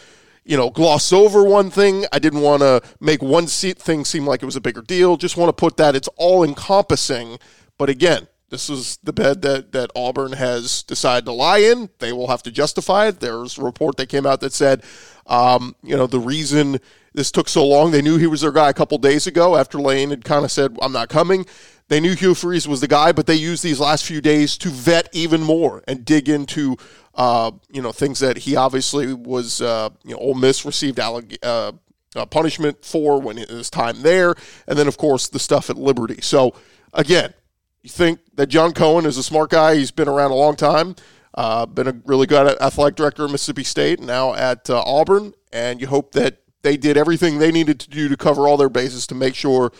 You 0.46 0.58
know, 0.58 0.68
gloss 0.68 1.10
over 1.10 1.42
one 1.42 1.70
thing. 1.70 2.04
I 2.12 2.18
didn't 2.18 2.42
want 2.42 2.60
to 2.60 2.82
make 3.00 3.22
one 3.22 3.46
seat 3.46 3.78
thing 3.78 4.04
seem 4.04 4.26
like 4.26 4.42
it 4.42 4.44
was 4.44 4.56
a 4.56 4.60
bigger 4.60 4.82
deal. 4.82 5.16
Just 5.16 5.38
want 5.38 5.48
to 5.48 5.54
put 5.54 5.78
that 5.78 5.96
it's 5.96 6.06
all 6.16 6.44
encompassing. 6.44 7.38
But 7.78 7.88
again, 7.88 8.28
this 8.54 8.70
is 8.70 8.98
the 9.02 9.12
bed 9.12 9.42
that, 9.42 9.72
that 9.72 9.90
Auburn 9.96 10.32
has 10.32 10.84
decided 10.84 11.24
to 11.26 11.32
lie 11.32 11.58
in. 11.58 11.90
They 11.98 12.12
will 12.12 12.28
have 12.28 12.42
to 12.44 12.52
justify 12.52 13.08
it. 13.08 13.18
There's 13.18 13.58
a 13.58 13.62
report 13.62 13.96
that 13.96 14.08
came 14.08 14.26
out 14.26 14.40
that 14.40 14.52
said, 14.52 14.84
um, 15.26 15.74
you 15.82 15.96
know, 15.96 16.06
the 16.06 16.20
reason 16.20 16.78
this 17.14 17.32
took 17.32 17.48
so 17.48 17.66
long, 17.66 17.90
they 17.90 18.00
knew 18.00 18.16
he 18.16 18.28
was 18.28 18.42
their 18.42 18.52
guy 18.52 18.70
a 18.70 18.74
couple 18.74 18.96
days 18.98 19.26
ago 19.26 19.56
after 19.56 19.78
Lane 19.78 20.10
had 20.10 20.24
kind 20.24 20.44
of 20.44 20.52
said, 20.52 20.76
I'm 20.80 20.92
not 20.92 21.08
coming. 21.08 21.46
They 21.88 21.98
knew 21.98 22.14
Hugh 22.14 22.34
Freeze 22.34 22.68
was 22.68 22.80
the 22.80 22.86
guy, 22.86 23.10
but 23.10 23.26
they 23.26 23.34
used 23.34 23.64
these 23.64 23.80
last 23.80 24.04
few 24.04 24.20
days 24.20 24.56
to 24.58 24.68
vet 24.68 25.08
even 25.12 25.42
more 25.42 25.82
and 25.88 26.04
dig 26.04 26.28
into, 26.28 26.76
uh, 27.16 27.50
you 27.72 27.82
know, 27.82 27.90
things 27.90 28.20
that 28.20 28.38
he 28.38 28.54
obviously 28.54 29.12
was, 29.12 29.60
uh, 29.60 29.90
you 30.04 30.12
know, 30.12 30.18
Ole 30.18 30.34
Miss 30.34 30.64
received 30.64 30.98
alleg- 30.98 31.38
uh, 31.42 31.72
uh, 32.14 32.24
punishment 32.26 32.84
for 32.84 33.20
when 33.20 33.36
his 33.36 33.68
time 33.68 34.02
there, 34.02 34.36
and 34.68 34.78
then 34.78 34.86
of 34.86 34.96
course 34.96 35.28
the 35.28 35.40
stuff 35.40 35.68
at 35.68 35.76
Liberty. 35.76 36.20
So 36.20 36.54
again, 36.92 37.34
you 37.84 37.90
think 37.90 38.18
that 38.34 38.46
John 38.46 38.72
Cohen 38.72 39.04
is 39.04 39.18
a 39.18 39.22
smart 39.22 39.50
guy. 39.50 39.76
He's 39.76 39.90
been 39.90 40.08
around 40.08 40.30
a 40.30 40.34
long 40.34 40.56
time, 40.56 40.96
uh, 41.34 41.66
been 41.66 41.86
a 41.86 41.94
really 42.06 42.26
good 42.26 42.56
athletic 42.60 42.96
director 42.96 43.26
of 43.26 43.30
Mississippi 43.30 43.62
State, 43.62 44.00
now 44.00 44.32
at 44.32 44.70
uh, 44.70 44.82
Auburn, 44.86 45.34
and 45.52 45.82
you 45.82 45.86
hope 45.86 46.12
that 46.12 46.38
they 46.62 46.78
did 46.78 46.96
everything 46.96 47.38
they 47.38 47.52
needed 47.52 47.78
to 47.80 47.90
do 47.90 48.08
to 48.08 48.16
cover 48.16 48.48
all 48.48 48.56
their 48.56 48.70
bases 48.70 49.06
to 49.08 49.14
make 49.14 49.34
sure 49.34 49.70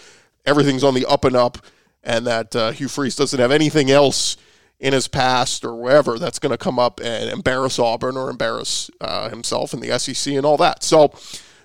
everything's 0.44 0.84
on 0.84 0.92
the 0.92 1.06
up 1.06 1.24
and 1.24 1.34
up, 1.34 1.56
and 2.02 2.26
that 2.26 2.54
uh, 2.54 2.72
Hugh 2.72 2.88
Freeze 2.88 3.16
doesn't 3.16 3.40
have 3.40 3.50
anything 3.50 3.90
else 3.90 4.36
in 4.78 4.92
his 4.92 5.08
past 5.08 5.64
or 5.64 5.74
wherever 5.74 6.18
that's 6.18 6.38
going 6.38 6.50
to 6.50 6.58
come 6.58 6.78
up 6.78 7.00
and 7.00 7.30
embarrass 7.30 7.78
Auburn 7.78 8.18
or 8.18 8.28
embarrass 8.28 8.90
uh, 9.00 9.30
himself 9.30 9.72
in 9.72 9.80
the 9.80 9.98
SEC 9.98 10.34
and 10.34 10.44
all 10.44 10.58
that. 10.58 10.82
So, 10.82 11.10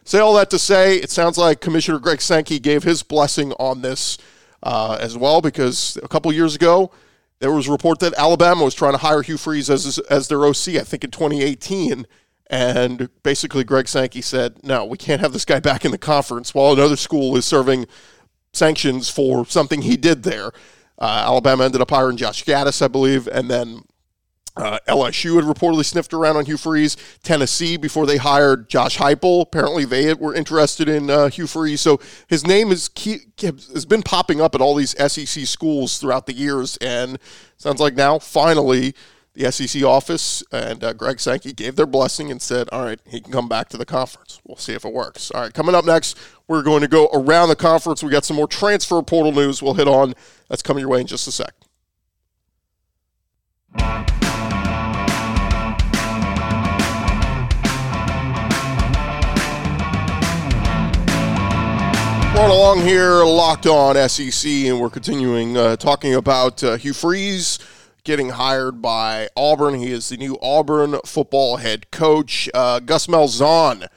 say 0.05 0.19
all 0.19 0.35
that 0.35 0.49
to 0.51 0.59
say, 0.59 0.95
it 0.95 1.11
sounds 1.11 1.37
like 1.37 1.59
Commissioner 1.59 1.99
Greg 1.99 2.21
Sankey 2.21 2.59
gave 2.59 2.83
his 2.83 3.03
blessing 3.03 3.51
on 3.59 3.81
this 3.81 4.17
uh, 4.63 4.97
as 4.99 5.17
well 5.17 5.41
because 5.41 5.97
a 6.03 6.07
couple 6.07 6.31
years 6.33 6.55
ago 6.55 6.91
there 7.39 7.51
was 7.51 7.67
a 7.67 7.71
report 7.71 7.99
that 7.99 8.13
Alabama 8.15 8.63
was 8.63 8.75
trying 8.75 8.91
to 8.93 8.97
hire 8.97 9.21
Hugh 9.21 9.37
Freeze 9.37 9.69
as 9.69 9.97
as 10.09 10.27
their 10.27 10.45
OC. 10.45 10.69
I 10.69 10.83
think 10.83 11.03
in 11.03 11.11
2018. 11.11 12.05
And 12.51 13.09
basically, 13.21 13.63
Greg 13.63 13.87
Sankey 13.87 14.21
said, 14.21 14.63
no, 14.63 14.83
we 14.83 14.97
can't 14.97 15.21
have 15.21 15.33
this 15.33 15.45
guy 15.45 15.59
back 15.59 15.85
in 15.85 15.91
the 15.91 15.99
conference 15.99 16.51
while 16.51 16.73
another 16.73 16.95
school 16.95 17.37
is 17.37 17.45
serving 17.45 17.85
sanctions 18.53 19.07
for 19.07 19.45
something 19.45 19.83
he 19.83 19.95
did 19.95 20.23
there. 20.23 20.51
Uh, 20.97 21.23
Alabama 21.25 21.65
ended 21.65 21.79
up 21.79 21.91
hiring 21.91 22.17
Josh 22.17 22.43
Gattis, 22.43 22.81
I 22.81 22.87
believe, 22.87 23.27
and 23.27 23.51
then 23.51 23.83
uh, 24.59 24.79
LSU 24.87 25.35
had 25.35 25.45
reportedly 25.45 25.85
sniffed 25.85 26.13
around 26.13 26.35
on 26.35 26.45
Hugh 26.45 26.57
Freeze. 26.57 26.97
Tennessee, 27.23 27.77
before 27.77 28.05
they 28.05 28.17
hired 28.17 28.69
Josh 28.69 28.97
Heupel, 28.97 29.41
apparently 29.41 29.85
they 29.85 30.13
were 30.13 30.35
interested 30.35 30.89
in 30.89 31.09
uh, 31.09 31.29
Hugh 31.29 31.47
Freeze. 31.47 31.81
So 31.81 31.99
his 32.27 32.45
name 32.45 32.71
is 32.71 32.89
key, 32.89 33.19
has 33.41 33.85
been 33.85 34.03
popping 34.03 34.41
up 34.41 34.53
at 34.55 34.61
all 34.61 34.75
these 34.75 34.95
SEC 35.11 35.45
schools 35.45 35.97
throughout 35.97 36.25
the 36.25 36.33
years, 36.33 36.77
and 36.77 37.17
sounds 37.57 37.79
like 37.79 37.95
now 37.95 38.19
finally 38.19 38.93
the 39.33 39.49
SEC 39.51 39.83
office 39.83 40.43
and 40.51 40.83
uh, 40.83 40.91
Greg 40.91 41.19
Sankey 41.19 41.53
gave 41.53 41.77
their 41.77 41.85
blessing 41.85 42.29
and 42.29 42.41
said, 42.41 42.67
"All 42.71 42.83
right, 42.83 42.99
he 43.07 43.21
can 43.21 43.31
come 43.31 43.47
back 43.47 43.69
to 43.69 43.77
the 43.77 43.85
conference. 43.85 44.41
We'll 44.45 44.57
see 44.57 44.73
if 44.73 44.83
it 44.83 44.91
works." 44.91 45.31
All 45.31 45.41
right, 45.41 45.53
coming 45.53 45.75
up 45.75 45.85
next, 45.85 46.17
we're 46.47 46.63
going 46.63 46.81
to 46.81 46.87
go 46.87 47.07
around 47.13 47.47
the 47.47 47.55
conference. 47.55 48.03
We 48.03 48.09
got 48.09 48.25
some 48.25 48.35
more 48.35 48.47
transfer 48.47 49.01
portal 49.01 49.31
news. 49.31 49.61
We'll 49.61 49.75
hit 49.75 49.87
on. 49.87 50.15
That's 50.49 50.61
coming 50.61 50.81
your 50.81 50.89
way 50.89 51.01
in 51.01 51.07
just 51.07 51.27
a 51.27 51.31
sec. 51.31 51.53
Along 62.39 62.79
here, 62.79 63.25
locked 63.25 63.67
on 63.67 63.95
SEC, 64.09 64.49
and 64.49 64.79
we're 64.79 64.89
continuing 64.89 65.57
uh, 65.57 65.75
talking 65.75 66.15
about 66.15 66.63
uh, 66.63 66.77
Hugh 66.77 66.93
Freeze 66.93 67.59
getting 68.05 68.29
hired 68.29 68.81
by 68.81 69.27
Auburn. 69.35 69.75
He 69.75 69.91
is 69.91 70.07
the 70.07 70.15
new 70.15 70.37
Auburn 70.41 70.99
football 71.05 71.57
head 71.57 71.91
coach. 71.91 72.49
Uh, 72.53 72.79
Gus 72.79 73.07
Malzahn 73.07 73.87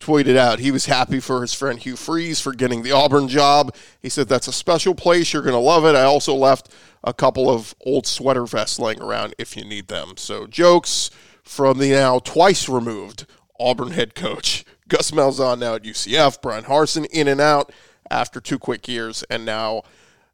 tweeted 0.00 0.34
out 0.34 0.58
he 0.58 0.70
was 0.70 0.86
happy 0.86 1.20
for 1.20 1.42
his 1.42 1.52
friend 1.52 1.78
Hugh 1.78 1.94
Freeze 1.94 2.40
for 2.40 2.54
getting 2.54 2.82
the 2.82 2.90
Auburn 2.90 3.28
job. 3.28 3.74
He 4.00 4.08
said, 4.08 4.28
That's 4.28 4.48
a 4.48 4.52
special 4.52 4.94
place. 4.94 5.32
You're 5.32 5.42
going 5.42 5.52
to 5.52 5.58
love 5.60 5.84
it. 5.84 5.94
I 5.94 6.02
also 6.02 6.34
left 6.34 6.72
a 7.04 7.12
couple 7.12 7.50
of 7.50 7.74
old 7.84 8.06
sweater 8.06 8.46
vests 8.46 8.78
laying 8.78 9.02
around 9.02 9.34
if 9.38 9.56
you 9.56 9.64
need 9.64 9.88
them. 9.88 10.14
So, 10.16 10.46
jokes 10.46 11.10
from 11.42 11.78
the 11.78 11.90
now 11.90 12.18
twice 12.18 12.66
removed 12.68 13.26
Auburn 13.60 13.90
head 13.92 14.14
coach. 14.14 14.64
Gus 14.88 15.10
Malzahn 15.12 15.60
now 15.60 15.74
at 15.74 15.84
UCF. 15.84 16.42
Brian 16.42 16.64
Harsin 16.64 17.06
in 17.12 17.28
and 17.28 17.40
out 17.40 17.70
after 18.10 18.40
two 18.40 18.58
quick 18.58 18.88
years, 18.88 19.24
and 19.30 19.44
now, 19.44 19.82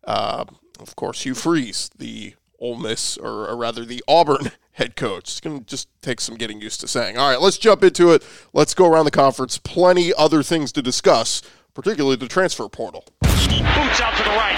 uh, 0.04 0.44
of 0.80 0.96
course, 0.96 1.22
Hugh 1.22 1.34
Freeze, 1.34 1.90
the 1.96 2.34
Ole 2.58 2.76
Miss, 2.76 3.16
or, 3.18 3.48
or 3.48 3.56
rather 3.56 3.84
the 3.84 4.02
Auburn 4.08 4.50
head 4.72 4.96
coach. 4.96 5.24
It's 5.24 5.40
going 5.40 5.60
to 5.60 5.64
just 5.64 5.88
take 6.02 6.20
some 6.20 6.36
getting 6.36 6.60
used 6.60 6.80
to 6.80 6.88
saying. 6.88 7.18
All 7.18 7.30
right, 7.30 7.40
let's 7.40 7.58
jump 7.58 7.82
into 7.84 8.12
it. 8.12 8.24
Let's 8.52 8.74
go 8.74 8.86
around 8.90 9.04
the 9.04 9.10
conference. 9.10 9.58
Plenty 9.58 10.12
other 10.14 10.42
things 10.42 10.72
to 10.72 10.82
discuss, 10.82 11.42
particularly 11.74 12.16
the 12.16 12.28
transfer 12.28 12.68
portal. 12.68 13.04
Boots 13.22 14.00
out 14.00 14.16
to 14.16 14.22
the 14.22 14.30
right. 14.30 14.56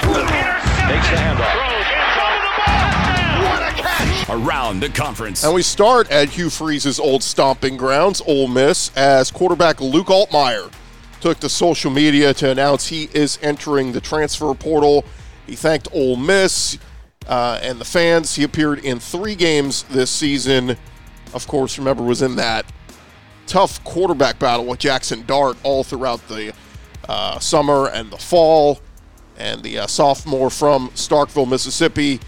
Takes 0.89 1.11
the 1.11 1.17
handoff. 1.17 1.69
Around 4.31 4.81
the 4.81 4.91
conference. 4.91 5.43
And 5.43 5.55
we 5.55 5.63
start 5.63 6.11
at 6.11 6.29
Hugh 6.29 6.51
Freeze's 6.51 7.01
old 7.01 7.23
stomping 7.23 7.79
grounds, 7.79 8.21
Ole 8.27 8.47
Miss, 8.47 8.95
as 8.95 9.31
quarterback 9.31 9.81
Luke 9.81 10.09
Altmyer 10.09 10.71
took 11.21 11.41
to 11.41 11.49
social 11.49 11.91
media 11.91 12.33
to 12.35 12.51
announce 12.51 12.89
he 12.89 13.09
is 13.13 13.39
entering 13.43 13.93
the 13.93 14.01
transfer 14.01 14.53
portal. 14.55 15.05
He 15.47 15.57
thanked 15.57 15.89
Ole 15.93 16.17
Miss 16.17 16.79
uh, 17.27 17.59
and 17.63 17.79
the 17.79 17.85
fans. 17.85 18.35
He 18.35 18.45
appeared 18.45 18.81
in 18.81 18.99
three 18.99 19.35
games 19.35 19.83
this 19.85 20.11
season. 20.11 20.77
Of 21.35 21.47
course, 21.47 21.79
remember, 21.79 22.03
was 22.03 22.23
in 22.23 22.37
that 22.37 22.65
tough 23.47 23.83
quarterback 23.85 24.39
battle 24.39 24.67
with 24.67 24.79
Jackson 24.79 25.25
Dart 25.27 25.57
all 25.63 25.83
throughout 25.83 26.27
the 26.29 26.53
uh, 27.09 27.39
summer 27.39 27.89
and 27.89 28.11
the 28.11 28.19
fall. 28.19 28.81
And 29.37 29.63
the 29.63 29.79
uh, 29.79 29.87
sophomore 29.87 30.51
from 30.51 30.89
Starkville, 30.91 31.49
Mississippi, 31.49 32.21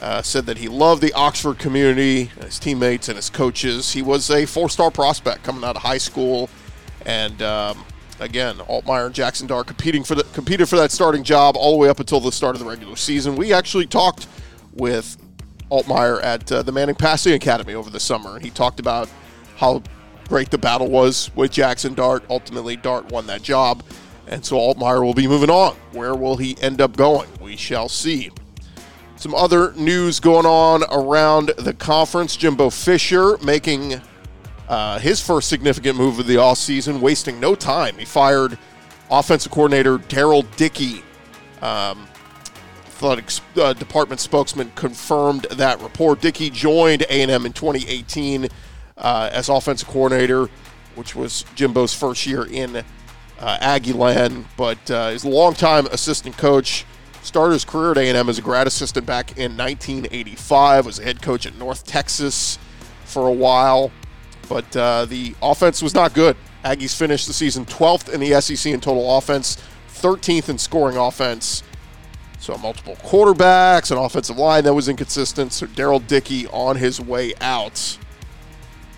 uh, 0.00 0.20
said 0.20 0.46
that 0.46 0.58
he 0.58 0.68
loved 0.68 1.00
the 1.00 1.12
Oxford 1.12 1.58
community, 1.58 2.24
his 2.40 2.58
teammates, 2.58 3.08
and 3.08 3.16
his 3.16 3.30
coaches. 3.30 3.92
He 3.92 4.02
was 4.02 4.30
a 4.30 4.44
four 4.44 4.68
star 4.68 4.90
prospect 4.90 5.44
coming 5.44 5.64
out 5.64 5.76
of 5.76 5.82
high 5.82 5.98
school. 5.98 6.50
And 7.06 7.40
um, 7.42 7.84
again, 8.20 8.56
Altmyer 8.56 9.06
and 9.06 9.14
Jackson 9.14 9.46
Dart 9.46 9.66
competing 9.66 10.04
for 10.04 10.14
the, 10.14 10.24
competed 10.32 10.68
for 10.68 10.76
that 10.76 10.92
starting 10.92 11.22
job 11.24 11.56
all 11.56 11.72
the 11.72 11.78
way 11.78 11.88
up 11.88 12.00
until 12.00 12.20
the 12.20 12.32
start 12.32 12.54
of 12.54 12.60
the 12.60 12.68
regular 12.68 12.96
season. 12.96 13.36
We 13.36 13.52
actually 13.52 13.86
talked 13.86 14.26
with 14.72 15.16
Altmyer 15.70 16.22
at 16.22 16.50
uh, 16.50 16.62
the 16.62 16.72
Manning 16.72 16.94
Passing 16.94 17.32
Academy 17.34 17.74
over 17.74 17.90
the 17.90 18.00
summer. 18.00 18.36
and 18.36 18.44
He 18.44 18.50
talked 18.50 18.80
about 18.80 19.08
how 19.56 19.82
great 20.28 20.50
the 20.50 20.58
battle 20.58 20.90
was 20.90 21.30
with 21.34 21.50
Jackson 21.52 21.94
Dart. 21.94 22.24
Ultimately, 22.30 22.76
Dart 22.76 23.10
won 23.10 23.26
that 23.26 23.42
job. 23.42 23.82
And 24.26 24.44
so 24.44 24.56
Altmyer 24.56 25.04
will 25.04 25.14
be 25.14 25.26
moving 25.26 25.50
on. 25.50 25.76
Where 25.92 26.14
will 26.14 26.36
he 26.36 26.56
end 26.60 26.80
up 26.80 26.96
going? 26.96 27.28
We 27.40 27.56
shall 27.56 27.88
see. 27.88 28.30
Some 29.16 29.34
other 29.34 29.72
news 29.74 30.18
going 30.20 30.46
on 30.46 30.82
around 30.90 31.52
the 31.58 31.72
conference. 31.72 32.36
Jimbo 32.36 32.70
Fisher 32.70 33.38
making 33.38 34.00
uh, 34.68 34.98
his 34.98 35.20
first 35.20 35.48
significant 35.48 35.96
move 35.96 36.18
of 36.18 36.26
the 36.26 36.36
offseason, 36.36 37.00
wasting 37.00 37.38
no 37.40 37.54
time. 37.54 37.96
He 37.98 38.04
fired 38.04 38.58
offensive 39.10 39.52
coordinator 39.52 39.98
Darrell 39.98 40.42
Dickey. 40.56 41.02
Um, 41.62 42.08
uh, 43.02 43.72
department 43.74 44.20
spokesman 44.20 44.72
confirmed 44.76 45.46
that 45.50 45.80
report. 45.82 46.20
Dickey 46.20 46.48
joined 46.48 47.02
A&M 47.02 47.44
in 47.44 47.52
2018 47.52 48.48
uh, 48.96 49.30
as 49.32 49.48
offensive 49.48 49.88
coordinator, 49.88 50.48
which 50.94 51.14
was 51.14 51.44
Jimbo's 51.54 51.92
first 51.92 52.26
year 52.26 52.46
in 52.46 52.76
uh, 52.76 53.58
Aggieland, 53.60 54.44
but 54.56 54.90
uh, 54.90 55.14
a 55.14 55.28
longtime 55.28 55.86
assistant 55.86 56.36
coach. 56.36 56.86
Started 57.22 57.54
his 57.54 57.64
career 57.64 57.92
at 57.92 57.98
A&M 57.98 58.28
as 58.28 58.38
a 58.38 58.42
grad 58.42 58.66
assistant 58.66 59.06
back 59.06 59.38
in 59.38 59.56
1985. 59.56 60.86
Was 60.86 60.98
a 60.98 61.04
head 61.04 61.22
coach 61.22 61.46
at 61.46 61.56
North 61.56 61.86
Texas 61.86 62.58
for 63.04 63.28
a 63.28 63.32
while, 63.32 63.90
but 64.48 64.76
uh, 64.76 65.04
the 65.06 65.34
offense 65.42 65.82
was 65.82 65.94
not 65.94 66.14
good. 66.14 66.36
Aggies 66.64 66.96
finished 66.96 67.26
the 67.26 67.32
season 67.32 67.64
12th 67.66 68.12
in 68.12 68.20
the 68.20 68.40
SEC 68.40 68.72
in 68.72 68.80
total 68.80 69.18
offense, 69.18 69.62
13th 69.88 70.48
in 70.48 70.58
scoring 70.58 70.96
offense. 70.96 71.62
So 72.38 72.56
multiple 72.58 72.96
quarterbacks, 72.96 73.90
an 73.90 73.98
offensive 73.98 74.36
line 74.36 74.64
that 74.64 74.74
was 74.74 74.88
inconsistent. 74.88 75.52
So 75.52 75.66
Darrell 75.66 76.00
Dickey 76.00 76.46
on 76.48 76.76
his 76.76 77.00
way 77.00 77.32
out 77.40 77.98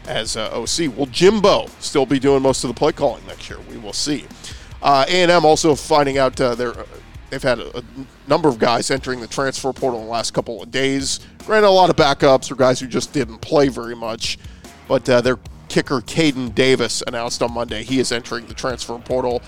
as 0.07 0.37
uh, 0.37 0.51
OC. 0.53 0.97
Will 0.97 1.07
Jimbo 1.07 1.67
still 1.81 2.07
be 2.07 2.19
doing 2.19 2.43
most 2.43 2.65
of 2.65 2.69
the 2.69 2.75
play 2.75 2.93
calling 2.93 3.25
next 3.27 3.49
year? 3.49 3.59
We 3.71 3.77
will 3.77 3.93
see. 3.93 4.27
Uh, 4.83 5.05
A&M 5.09 5.45
also 5.45 5.75
finding 5.75 6.19
out 6.19 6.41
uh, 6.41 6.55
they're, 6.55 6.75
they've 7.31 7.43
had 7.43 7.59
a, 7.59 7.79
a, 7.79 7.83
number 8.29 8.49
of 8.49 8.59
guys 8.59 8.91
entering 8.91 9.21
the 9.21 9.27
transfer 9.27 9.73
portal 9.73 10.01
in 10.01 10.07
the 10.07 10.11
last 10.11 10.35
couple 10.35 10.63
of 10.63 10.71
days. 10.71 11.21
Granted, 11.45 11.69
a 11.69 11.71
lot 11.71 11.91
of 11.91 11.97
backups 11.97 12.51
or 12.51 12.57
guys 12.57 12.81
who 12.81 12.87
just 12.87 13.13
didn't 13.13 13.39
play 13.39 13.69
very 13.69 13.95
much, 13.95 14.39
but 14.89 15.09
uh, 15.09 15.21
their 15.21 15.39
kicker 15.69 16.01
Caden 16.01 16.55
Davis 16.55 17.03
announced 17.07 17.43
on 17.43 17.53
Monday 17.53 17.83
he 17.83 17.99
is 17.99 18.13
entering 18.13 18.47
the 18.47 18.55
transfer 18.55 18.99
portal. 18.99 19.43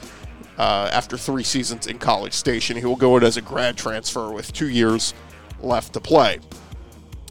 Uh, 0.57 0.91
after 0.93 1.17
three 1.17 1.45
seasons 1.45 1.87
in 1.87 1.99
College 1.99 2.33
Station, 2.33 2.77
he 2.77 2.85
will 2.85 2.97
go 2.97 3.17
in 3.17 3.23
as 3.23 3.37
a 3.37 3.41
grad 3.41 3.77
transfer 3.77 4.33
with 4.33 4.53
two 4.53 4.69
years 4.69 5.15
left 5.61 5.93
to 5.93 6.01
play. 6.01 6.41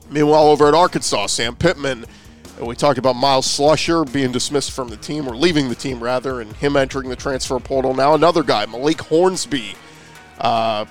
Meanwhile, 0.10 0.46
over 0.46 0.70
at 0.70 0.74
Arkansas, 0.74 1.28
Sam 1.28 1.56
Pittman 1.56 2.06
we 2.60 2.76
talked 2.76 2.98
about 2.98 3.16
Myles 3.16 3.46
Slusher 3.46 4.12
being 4.12 4.32
dismissed 4.32 4.72
from 4.72 4.90
the 4.90 4.98
team, 4.98 5.28
or 5.28 5.36
leaving 5.36 5.70
the 5.70 5.76
team 5.76 6.02
rather, 6.02 6.42
and 6.42 6.52
him 6.54 6.76
entering 6.76 7.10
the 7.10 7.16
transfer 7.16 7.60
portal. 7.60 7.94
Now 7.94 8.16
another 8.16 8.44
guy, 8.44 8.66
Malik 8.66 9.02
Hornsby, 9.02 9.76
uh, 10.40 10.86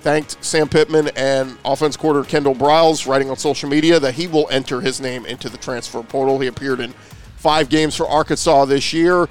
thanked 0.00 0.42
Sam 0.44 0.68
Pittman 0.68 1.10
and 1.16 1.58
offense 1.64 1.96
coordinator 1.96 2.28
Kendall 2.28 2.54
Briles, 2.54 3.06
writing 3.06 3.30
on 3.30 3.36
social 3.36 3.68
media 3.68 4.00
that 4.00 4.14
he 4.14 4.26
will 4.26 4.48
enter 4.50 4.80
his 4.80 5.00
name 5.00 5.26
into 5.26 5.48
the 5.48 5.58
transfer 5.58 6.02
portal. 6.02 6.38
He 6.38 6.48
appeared 6.48 6.80
in 6.80 6.92
five 7.36 7.68
games 7.68 7.96
for 7.96 8.08
Arkansas 8.08 8.64
this 8.66 8.92
year, 8.92 9.26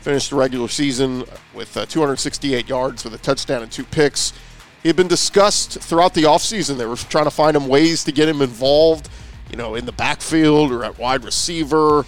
finished 0.00 0.30
the 0.30 0.36
regular 0.36 0.68
season 0.68 1.24
with 1.54 1.76
uh, 1.76 1.86
268 1.86 2.68
yards 2.68 3.04
with 3.04 3.14
a 3.14 3.18
touchdown 3.18 3.62
and 3.62 3.70
two 3.70 3.84
picks. 3.84 4.32
He 4.82 4.88
had 4.88 4.96
been 4.96 5.08
discussed 5.08 5.80
throughout 5.80 6.14
the 6.14 6.24
offseason. 6.24 6.76
They 6.76 6.86
were 6.86 6.96
trying 6.96 7.24
to 7.24 7.30
find 7.30 7.56
him 7.56 7.68
ways 7.68 8.02
to 8.04 8.12
get 8.12 8.28
him 8.28 8.42
involved 8.42 9.08
you 9.52 9.58
know, 9.58 9.74
in 9.74 9.84
the 9.84 9.92
backfield 9.92 10.72
or 10.72 10.82
at 10.82 10.98
wide 10.98 11.24
receiver. 11.24 12.04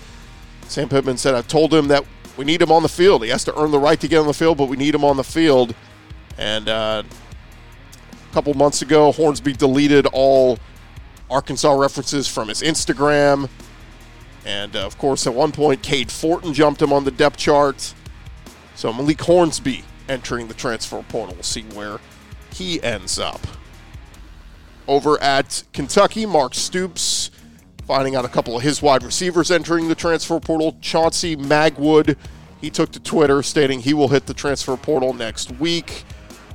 Sam 0.67 0.89
Pittman 0.89 1.19
said, 1.19 1.35
I've 1.35 1.47
told 1.47 1.73
him 1.73 1.89
that 1.89 2.05
we 2.37 2.45
need 2.45 2.61
him 2.61 2.73
on 2.73 2.83
the 2.83 2.89
field. 2.89 3.23
He 3.23 3.29
has 3.29 3.45
to 3.45 3.57
earn 3.57 3.71
the 3.71 3.79
right 3.79 4.01
to 4.01 4.09
get 4.09 4.19
on 4.19 4.27
the 4.27 4.35
field, 4.35 4.59
but 4.59 4.69
we 4.69 4.77
need 4.77 4.95
him 4.95 5.05
on 5.05 5.17
the 5.17 5.25
field. 5.25 5.75
And 6.39 6.69
uh, 6.69 7.03
couple 8.35 8.53
months 8.55 8.83
ago, 8.83 9.13
Hornsby 9.13 9.53
deleted 9.53 10.07
all 10.13 10.59
Arkansas 11.31 11.73
references 11.73 12.27
from 12.27 12.49
his 12.49 12.63
Instagram. 12.63 13.49
And 14.45 14.75
uh, 14.75 14.85
of 14.85 14.99
course, 14.99 15.27
at 15.29 15.35
one 15.35 15.53
point, 15.53 15.83
Cade 15.83 16.11
Fortin 16.11 16.53
jumped 16.53 16.83
him 16.83 16.93
on 16.93 17.05
the 17.05 17.13
depth 17.13 17.37
chart. 17.37 17.95
So 18.75 18.93
Malik 18.93 19.21
Hornsby 19.21 19.85
entering 20.09 20.49
the 20.49 20.55
transfer 20.55 21.01
portal. 21.09 21.35
We'll 21.35 21.45
see 21.45 21.63
where 21.63 22.01
he 22.53 22.83
ends 22.83 23.21
up. 23.21 23.41
Over 24.89 25.21
at 25.23 25.63
Kentucky, 25.73 26.27
Mark 26.27 26.55
Stoops 26.55 27.31
finding 27.87 28.17
out 28.17 28.25
a 28.25 28.29
couple 28.29 28.57
of 28.57 28.63
his 28.63 28.83
wide 28.83 29.03
receivers 29.05 29.51
entering 29.51 29.89
the 29.89 29.95
transfer 29.95 30.41
portal. 30.41 30.77
Chauncey 30.81 31.37
Magwood, 31.37 32.17
he 32.61 32.69
took 32.69 32.91
to 32.93 33.01
Twitter 33.01 33.43
stating 33.43 33.81
he 33.81 33.95
will 33.95 34.09
hit 34.09 34.27
the 34.27 34.35
transfer 34.35 34.77
portal 34.77 35.15
next 35.15 35.53
week, 35.53 36.05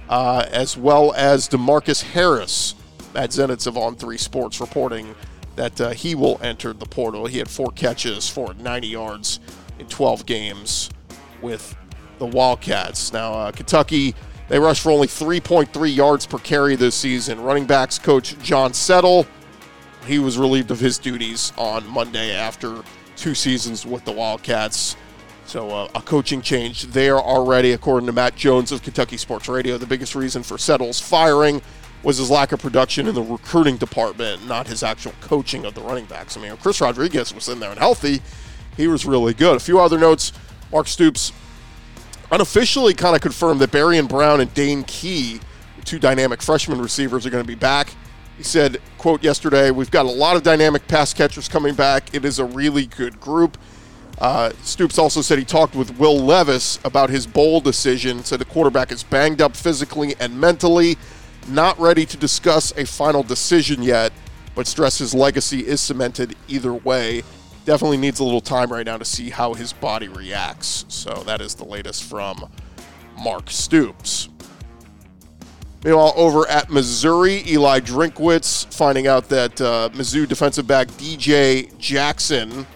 uh, 0.09 0.45
as 0.51 0.75
well 0.75 1.13
as 1.13 1.47
Demarcus 1.47 2.03
Harris. 2.03 2.75
at 3.15 3.31
Zenitz 3.31 3.65
of 3.65 3.77
On 3.77 3.95
3 3.95 4.17
Sports 4.17 4.59
reporting 4.59 5.15
that 5.55 5.79
uh, 5.81 5.89
he 5.91 6.13
will 6.15 6.39
enter 6.43 6.73
the 6.73 6.85
portal. 6.85 7.25
He 7.25 7.37
had 7.37 7.49
four 7.49 7.71
catches 7.71 8.29
for 8.29 8.53
90 8.53 8.87
yards 8.87 9.39
in 9.79 9.87
12 9.87 10.25
games 10.25 10.89
with 11.41 11.75
the 12.17 12.25
Wildcats. 12.25 13.13
Now, 13.13 13.33
uh, 13.33 13.51
Kentucky, 13.51 14.13
they 14.47 14.59
rushed 14.59 14.83
for 14.83 14.91
only 14.91 15.07
3.3 15.07 15.95
yards 15.95 16.25
per 16.25 16.37
carry 16.37 16.75
this 16.75 16.95
season. 16.95 17.41
Running 17.41 17.65
backs 17.65 17.97
coach 17.97 18.37
John 18.39 18.73
Settle 18.73 19.25
he 20.05 20.19
was 20.19 20.37
relieved 20.37 20.71
of 20.71 20.79
his 20.79 20.97
duties 20.97 21.53
on 21.57 21.87
Monday 21.87 22.31
after 22.31 22.81
two 23.15 23.35
seasons 23.35 23.85
with 23.85 24.03
the 24.05 24.11
Wildcats. 24.11 24.95
So 25.49 25.71
uh, 25.71 25.87
a 25.95 26.01
coaching 26.03 26.43
change 26.43 26.83
there 26.83 27.17
already, 27.17 27.71
according 27.71 28.05
to 28.05 28.13
Matt 28.13 28.35
Jones 28.35 28.71
of 28.71 28.83
Kentucky 28.83 29.17
Sports 29.17 29.49
Radio. 29.49 29.79
The 29.79 29.87
biggest 29.87 30.13
reason 30.13 30.43
for 30.43 30.59
Settle's 30.59 30.99
firing 30.99 31.63
was 32.03 32.19
his 32.19 32.29
lack 32.29 32.51
of 32.51 32.59
production 32.59 33.07
in 33.07 33.15
the 33.15 33.23
recruiting 33.23 33.75
department, 33.75 34.47
not 34.47 34.67
his 34.67 34.83
actual 34.83 35.11
coaching 35.21 35.65
of 35.65 35.73
the 35.73 35.81
running 35.81 36.05
backs. 36.05 36.37
I 36.37 36.41
mean, 36.41 36.55
Chris 36.57 36.79
Rodriguez 36.81 37.33
was 37.33 37.49
in 37.49 37.59
there 37.59 37.71
and 37.71 37.79
healthy. 37.79 38.21
He 38.77 38.87
was 38.87 39.07
really 39.07 39.33
good. 39.33 39.57
A 39.57 39.59
few 39.59 39.79
other 39.79 39.97
notes. 39.97 40.33
Mark 40.71 40.85
Stoops 40.85 41.33
unofficially 42.31 42.93
kind 42.93 43.15
of 43.15 43.21
confirmed 43.23 43.59
that 43.61 43.71
Barion 43.71 44.07
Brown 44.07 44.41
and 44.41 44.53
Dane 44.53 44.83
Key, 44.83 45.39
two 45.83 45.97
dynamic 45.97 46.43
freshman 46.43 46.79
receivers, 46.79 47.25
are 47.25 47.31
going 47.31 47.43
to 47.43 47.47
be 47.47 47.55
back 47.55 47.95
he 48.39 48.43
said, 48.43 48.79
quote, 48.97 49.21
yesterday, 49.21 49.69
we've 49.69 49.91
got 49.91 50.05
a 50.05 50.09
lot 50.09 50.37
of 50.37 50.43
dynamic 50.43 50.87
pass 50.87 51.13
catchers 51.13 51.49
coming 51.49 51.75
back. 51.75 52.13
It 52.13 52.23
is 52.23 52.39
a 52.39 52.45
really 52.45 52.85
good 52.85 53.19
group. 53.19 53.57
Uh, 54.19 54.51
Stoops 54.63 54.97
also 54.97 55.21
said 55.21 55.39
he 55.39 55.45
talked 55.45 55.75
with 55.75 55.97
Will 55.97 56.17
Levis 56.17 56.79
about 56.83 57.09
his 57.09 57.25
bowl 57.25 57.61
decision, 57.61 58.23
said 58.23 58.39
the 58.39 58.45
quarterback 58.45 58.91
is 58.91 59.01
banged 59.01 59.41
up 59.41 59.55
physically 59.55 60.13
and 60.19 60.37
mentally, 60.39 60.97
not 61.47 61.79
ready 61.79 62.05
to 62.05 62.17
discuss 62.17 62.71
a 62.77 62.85
final 62.85 63.23
decision 63.23 63.81
yet, 63.81 64.11
but 64.55 64.67
stress 64.67 64.97
his 64.97 65.13
legacy 65.13 65.65
is 65.65 65.79
cemented 65.79 66.35
either 66.49 66.73
way. 66.73 67.23
Definitely 67.63 67.97
needs 67.97 68.19
a 68.19 68.23
little 68.23 68.41
time 68.41 68.71
right 68.71 68.85
now 68.85 68.97
to 68.97 69.05
see 69.05 69.29
how 69.29 69.53
his 69.53 69.71
body 69.71 70.09
reacts. 70.09 70.85
So 70.89 71.23
that 71.25 71.39
is 71.39 71.55
the 71.55 71.65
latest 71.65 72.03
from 72.03 72.49
Mark 73.17 73.49
Stoops. 73.49 74.27
Meanwhile, 75.83 76.13
over 76.17 76.45
at 76.49 76.69
Missouri, 76.69 77.41
Eli 77.47 77.79
Drinkwitz 77.79 78.73
finding 78.73 79.07
out 79.07 79.29
that 79.29 79.61
uh, 79.61 79.89
Mizzou 79.93 80.27
defensive 80.27 80.67
back 80.67 80.89
DJ 80.89 81.75
Jackson 81.77 82.67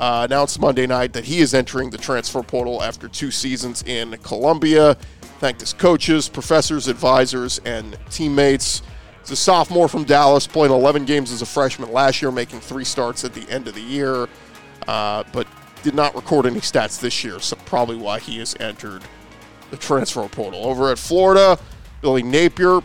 uh, 0.00 0.26
announced 0.28 0.60
Monday 0.60 0.86
night 0.86 1.12
that 1.12 1.24
he 1.24 1.40
is 1.40 1.54
entering 1.54 1.90
the 1.90 1.98
transfer 1.98 2.42
portal 2.42 2.82
after 2.82 3.08
two 3.08 3.30
seasons 3.30 3.82
in 3.84 4.16
Columbia. 4.18 4.94
Thanked 5.38 5.60
his 5.60 5.72
coaches, 5.72 6.28
professors, 6.28 6.88
advisors, 6.88 7.60
and 7.64 7.98
teammates. 8.10 8.82
He's 9.20 9.32
a 9.32 9.36
sophomore 9.36 9.88
from 9.88 10.04
Dallas, 10.04 10.46
playing 10.46 10.72
11 10.72 11.04
games 11.04 11.32
as 11.32 11.42
a 11.42 11.46
freshman 11.46 11.92
last 11.92 12.22
year, 12.22 12.30
making 12.30 12.60
three 12.60 12.84
starts 12.84 13.24
at 13.24 13.34
the 13.34 13.48
end 13.48 13.68
of 13.68 13.74
the 13.74 13.80
year, 13.80 14.28
uh, 14.88 15.24
but 15.32 15.46
did 15.82 15.94
not 15.94 16.14
record 16.14 16.46
any 16.46 16.60
stats 16.60 17.00
this 17.00 17.24
year, 17.24 17.40
so 17.40 17.56
probably 17.66 17.96
why 17.96 18.18
he 18.18 18.38
has 18.38 18.56
entered 18.60 19.02
the 19.70 19.76
transfer 19.76 20.26
portal. 20.28 20.64
Over 20.64 20.90
at 20.90 20.98
Florida, 20.98 21.58
Billy 22.00 22.22
Napier, 22.22 22.80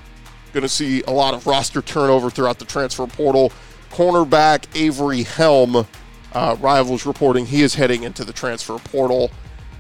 going 0.54 0.64
to 0.64 0.70
see 0.70 1.04
a 1.04 1.12
lot 1.12 1.34
of 1.34 1.46
roster 1.46 1.82
turnover 1.82 2.30
throughout 2.30 2.60
the 2.60 2.66
transfer 2.66 3.06
portal. 3.06 3.52
Cornerback 3.92 4.66
Avery 4.76 5.24
Helm, 5.24 5.86
uh, 6.38 6.56
Rivals 6.60 7.08
reporting 7.08 7.48
he 7.48 7.64
is 7.64 7.74
heading 7.74 8.04
into 8.04 8.24
the 8.24 8.32
transfer 8.32 8.78
portal. 8.78 9.32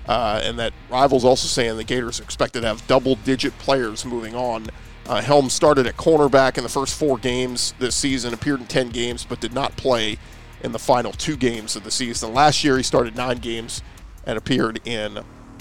Uh, 0.08 0.42
and 0.44 0.58
that 0.58 0.74
Rivals 0.90 1.24
also 1.24 1.48
saying 1.48 1.78
the 1.78 1.84
Gators 1.84 2.20
are 2.20 2.24
expected 2.24 2.62
to 2.62 2.68
have 2.68 2.86
double 2.88 3.16
digit 3.16 3.56
players 3.60 4.06
moving 4.06 4.36
on. 4.36 4.68
Uh, 5.06 5.22
Helm 5.22 5.50
started 5.50 5.86
at 5.86 5.98
cornerback 5.98 6.58
in 6.58 6.64
the 6.64 6.70
first 6.70 6.98
four 6.98 7.18
games 7.18 7.76
this 7.78 7.94
season, 7.96 8.34
appeared 8.34 8.62
in 8.62 8.66
10 8.66 8.90
games, 8.90 9.24
but 9.24 9.40
did 9.40 9.54
not 9.54 9.76
play 9.76 10.18
in 10.64 10.72
the 10.72 10.80
final 10.80 11.12
two 11.12 11.36
games 11.38 11.76
of 11.76 11.84
the 11.84 11.92
season. 11.92 12.34
Last 12.34 12.64
year, 12.64 12.78
he 12.78 12.84
started 12.84 13.16
nine 13.16 13.38
games 13.38 13.84
and 14.26 14.38
appeared 14.38 14.80
in 14.86 15.20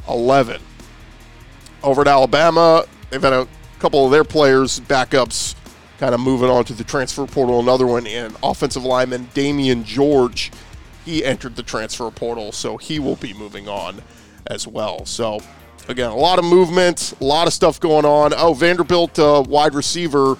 11. 0.08 0.62
Over 1.82 2.00
at 2.02 2.08
Alabama, 2.08 2.86
they've 3.10 3.20
had 3.20 3.34
a 3.34 3.46
couple 3.80 4.06
of 4.06 4.12
their 4.12 4.24
players, 4.24 4.80
backups, 4.80 5.56
kind 5.98 6.14
of 6.14 6.20
moving 6.20 6.48
on 6.48 6.64
to 6.64 6.72
the 6.72 6.84
transfer 6.84 7.26
portal. 7.26 7.60
Another 7.60 7.86
one 7.86 8.06
in 8.06 8.34
offensive 8.42 8.84
lineman 8.84 9.26
Damieon 9.34 9.84
George. 9.84 10.50
He 11.06 11.24
entered 11.24 11.56
the 11.56 11.62
transfer 11.62 12.10
portal, 12.10 12.52
so 12.52 12.76
he 12.76 12.98
will 12.98 13.16
be 13.16 13.32
moving 13.32 13.68
on 13.68 14.02
as 14.48 14.66
well. 14.66 15.06
So, 15.06 15.40
again, 15.88 16.10
a 16.10 16.16
lot 16.16 16.38
of 16.38 16.44
movement, 16.44 17.14
a 17.20 17.24
lot 17.24 17.46
of 17.46 17.52
stuff 17.52 17.80
going 17.80 18.04
on. 18.04 18.34
Oh, 18.36 18.52
Vanderbilt 18.52 19.18
uh, 19.18 19.42
wide 19.48 19.74
receiver 19.74 20.36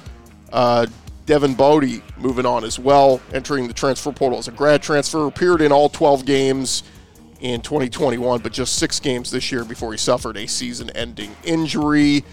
uh, 0.53 0.87
Devin 1.25 1.55
Boddie 1.55 2.03
moving 2.19 2.47
on 2.47 2.65
as 2.65 2.79
well, 2.79 3.21
entering 3.33 3.69
the 3.69 3.75
transfer 3.75 4.13
portal 4.13 4.39
as 4.39 4.49
a 4.49 4.53
grad 4.53 4.83
transfer. 4.83 5.27
Appeared 5.27 5.61
in 5.61 5.73
all 5.73 5.89
12 5.89 6.25
games 6.25 6.83
in 7.41 7.61
2021, 7.61 8.41
but 8.41 8.53
just 8.53 8.77
six 8.77 8.99
games 8.99 9.31
this 9.31 9.53
year 9.53 9.65
before 9.65 9.93
he 9.93 9.99
suffered 9.99 10.37
a 10.37 10.47
season 10.47 10.91
ending 10.91 11.35
injury. 11.45 12.25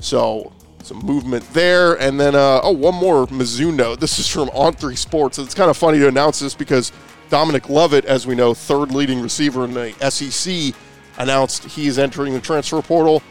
So, 0.00 0.52
some 0.82 0.98
movement 0.98 1.48
there. 1.52 1.94
And 2.00 2.18
then, 2.18 2.34
uh, 2.34 2.60
oh, 2.62 2.72
one 2.72 2.94
more 2.94 3.26
Mizzou 3.26 3.74
note. 3.74 4.00
This 4.00 4.18
is 4.18 4.28
from 4.28 4.48
On 4.50 4.72
3 4.72 4.96
Sports. 4.96 5.38
It's 5.38 5.54
kind 5.54 5.70
of 5.70 5.76
funny 5.76 5.98
to 5.98 6.08
announce 6.08 6.40
this 6.40 6.54
because 6.54 6.92
Dominic 7.32 7.70
Lovett, 7.70 8.04
as 8.04 8.26
we 8.26 8.34
know, 8.34 8.52
third 8.52 8.92
leading 8.92 9.18
receiver 9.22 9.64
in 9.64 9.72
the 9.72 9.94
SEC, 10.10 10.78
announced 11.16 11.64
he 11.64 11.86
is 11.86 11.98
entering 11.98 12.34
the 12.34 12.40
transfer 12.42 12.82
portal. 12.82 13.22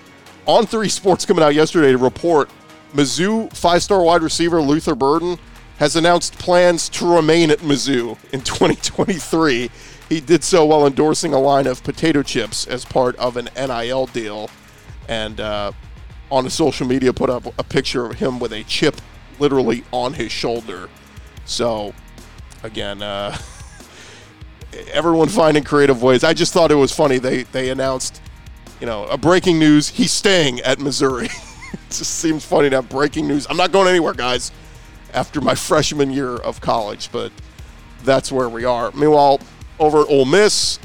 On 0.48 0.66
3 0.66 0.90
Sports 0.90 1.24
coming 1.24 1.44
out 1.44 1.54
yesterday 1.54 1.92
to 1.92 2.00
report 2.00 2.50
Mizzou 2.94 3.56
five 3.56 3.84
star 3.84 4.02
wide 4.02 4.24
receiver 4.24 4.60
Luther 4.60 4.96
Burden 4.96 5.38
has 5.78 5.96
announced 5.96 6.34
plans 6.40 6.90
to 6.90 7.16
remain 7.16 7.52
at 7.52 7.60
Mizzou 7.60 8.18
in 8.34 8.42
2023. 8.42 9.70
He 10.10 10.20
did 10.20 10.44
so 10.44 10.66
while 10.66 10.88
endorsing 10.88 11.36
a 11.36 11.40
line 11.40 11.68
of 11.68 11.84
potato 11.84 12.24
chips 12.24 12.66
as 12.66 12.84
part 12.84 13.16
of 13.18 13.38
an 13.38 13.50
NIL 13.56 14.08
deal. 14.08 14.50
And 15.10 15.40
uh, 15.40 15.74
on 16.32 16.46
his 16.46 16.56
social 16.56 16.88
media, 16.88 17.14
put 17.14 17.30
up 17.30 17.46
a 17.60 17.64
picture 17.64 18.08
of 18.08 18.18
him 18.18 18.40
with 18.40 18.52
a 18.52 18.64
chip 18.64 19.00
literally 19.38 19.84
on 19.92 20.14
his 20.14 20.32
shoulder. 20.32 20.90
So, 21.46 21.94
again, 22.64 23.04
uh, 23.04 23.38
everyone 24.92 25.30
finding 25.30 25.64
creative 25.64 26.02
ways. 26.02 26.24
I 26.24 26.34
just 26.34 26.54
thought 26.54 26.72
it 26.72 26.76
was 26.76 26.92
funny. 26.92 27.18
They 27.18 27.44
they 27.44 27.70
announced, 27.70 28.22
you 28.80 28.86
know, 28.86 29.06
a 29.06 29.18
breaking 29.18 29.60
news. 29.60 29.90
He's 29.90 30.12
staying 30.12 30.60
at 30.62 30.80
Missouri. 30.80 31.26
it 31.74 31.80
just 31.90 32.16
seems 32.16 32.46
funny 32.46 32.70
to 32.70 32.78
have 32.78 32.90
breaking 32.90 33.28
news. 33.28 33.48
I'm 33.50 33.58
not 33.58 33.72
going 33.72 33.88
anywhere, 33.88 34.14
guys. 34.14 34.52
After 35.14 35.42
my 35.42 35.56
freshman 35.70 36.12
year 36.12 36.36
of 36.36 36.62
college, 36.62 37.12
but 37.12 37.32
that's 38.04 38.32
where 38.32 38.50
we 38.50 38.66
are. 38.66 38.92
Meanwhile, 38.92 39.42
over 39.80 40.02
at 40.02 40.10
Ole 40.10 40.26
Miss, 40.26 40.80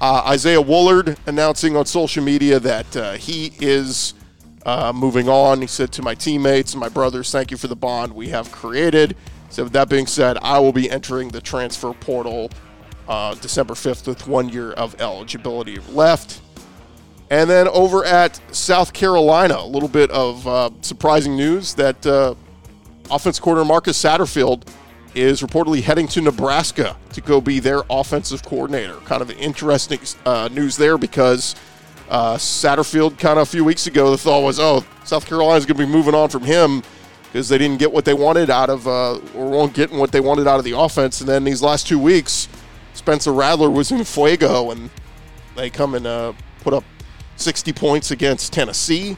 uh, 0.00 0.22
Isaiah 0.26 0.60
Woullard 0.60 1.18
announcing 1.26 1.76
on 1.76 1.86
social 1.86 2.22
media 2.22 2.58
that 2.60 2.96
uh, 2.96 3.12
he 3.12 3.52
is 3.60 4.14
uh, 4.64 4.92
moving 4.94 5.28
on. 5.28 5.60
He 5.60 5.66
said 5.66 5.92
to 5.92 6.02
my 6.02 6.14
teammates 6.14 6.72
and 6.72 6.80
my 6.80 6.88
brothers, 6.88 7.30
"Thank 7.30 7.50
you 7.50 7.56
for 7.56 7.68
the 7.68 7.76
bond 7.76 8.12
we 8.12 8.28
have 8.28 8.52
created." 8.52 9.16
So, 9.48 9.64
with 9.64 9.72
that 9.74 9.88
being 9.88 10.06
said, 10.06 10.38
I 10.40 10.58
will 10.60 10.72
be 10.72 10.90
entering 10.90 11.28
the 11.28 11.40
transfer 11.40 11.92
portal 11.92 12.50
uh, 13.08 13.34
December 13.36 13.74
5th 13.74 14.06
with 14.06 14.26
one 14.26 14.48
year 14.48 14.72
of 14.72 15.00
eligibility 15.00 15.78
left. 15.90 16.40
And 17.30 17.48
then 17.48 17.66
over 17.68 18.04
at 18.04 18.40
South 18.54 18.92
Carolina, 18.92 19.56
a 19.58 19.66
little 19.66 19.88
bit 19.88 20.10
of 20.10 20.46
uh, 20.46 20.70
surprising 20.82 21.36
news 21.36 21.74
that 21.74 22.06
uh, 22.06 22.34
offense 23.10 23.40
coordinator 23.40 23.68
Marcus 23.68 24.02
Satterfield 24.02 24.66
is 25.14 25.42
reportedly 25.42 25.82
heading 25.82 26.08
to 26.08 26.20
Nebraska 26.20 26.96
to 27.12 27.20
go 27.20 27.40
be 27.40 27.58
their 27.58 27.82
offensive 27.90 28.42
coordinator. 28.42 28.96
Kind 29.04 29.22
of 29.22 29.30
interesting 29.32 30.00
uh, 30.24 30.48
news 30.52 30.76
there 30.76 30.98
because 30.98 31.54
uh, 32.08 32.36
Satterfield, 32.36 33.18
kind 33.18 33.38
of 33.38 33.48
a 33.48 33.50
few 33.50 33.64
weeks 33.64 33.86
ago, 33.86 34.10
the 34.10 34.18
thought 34.18 34.42
was, 34.42 34.58
oh, 34.60 34.84
South 35.04 35.26
Carolina's 35.26 35.66
going 35.66 35.78
to 35.78 35.86
be 35.86 35.90
moving 35.90 36.14
on 36.14 36.28
from 36.28 36.42
him 36.42 36.82
because 37.24 37.48
they 37.48 37.56
didn't 37.56 37.78
get 37.78 37.90
what 37.90 38.04
they 38.04 38.12
wanted 38.12 38.50
out 38.50 38.68
of, 38.68 38.86
uh, 38.86 39.14
or 39.34 39.48
weren't 39.48 39.72
getting 39.72 39.98
what 39.98 40.12
they 40.12 40.20
wanted 40.20 40.46
out 40.46 40.58
of 40.58 40.64
the 40.64 40.76
offense. 40.76 41.20
And 41.20 41.28
then 41.28 41.44
these 41.44 41.62
last 41.62 41.86
two 41.86 41.98
weeks, 41.98 42.48
Spencer 43.02 43.32
Rattler 43.32 43.68
was 43.68 43.90
in 43.90 44.04
Fuego, 44.04 44.70
and 44.70 44.88
they 45.56 45.70
come 45.70 45.96
and 45.96 46.06
uh, 46.06 46.32
put 46.60 46.72
up 46.72 46.84
60 47.34 47.72
points 47.72 48.12
against 48.12 48.52
Tennessee, 48.52 49.16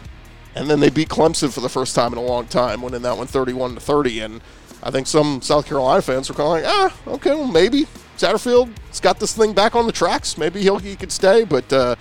and 0.55 0.71
then 0.71 0.81
they 0.81 0.89
beat 0.89 1.11
Clemson 1.11 1.53
for 1.53 1.61
the 1.61 1.69
first 1.69 1.95
time 1.95 2.13
in 2.13 2.19
a 2.19 2.23
long 2.23 2.47
time, 2.47 2.81
winning 2.81 3.03
that 3.03 3.19
one 3.19 3.27
31 3.27 3.75
to 3.75 3.81
30. 3.81 4.21
And 4.21 4.41
I 4.83 4.91
think 4.91 5.07
some 5.07 5.43
South 5.43 5.67
Carolina 5.67 6.01
fans 6.01 6.33
were 6.33 6.45
like, 6.45 6.65
ah, 6.67 6.97
okay, 7.09 7.35
well 7.35 7.47
maybe 7.47 7.85
Satterfield's 8.17 9.01
got 9.01 9.21
this 9.21 9.37
thing 9.37 9.53
back 9.53 9.77
on 9.77 9.87
the 9.87 9.93
tracks. 9.93 10.39
Maybe 10.39 10.63
he'll 10.63 10.79
he 10.79 10.97
could 10.97 11.13
stay, 11.13 11.45
but 11.45 11.71
uh, 11.71 11.97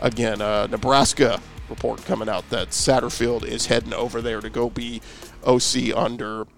again, 0.00 0.40
uh, 0.40 0.66
Nebraska 0.66 1.40
report 1.70 2.04
coming 2.04 2.28
out 2.28 2.50
that 2.50 2.70
Satterfield 2.70 3.44
is 3.44 3.66
heading 3.66 3.94
over 3.94 4.20
there 4.20 4.40
to 4.40 4.50
go 4.50 4.70
be 4.70 5.00
OC 5.46 5.94
under 5.94 6.48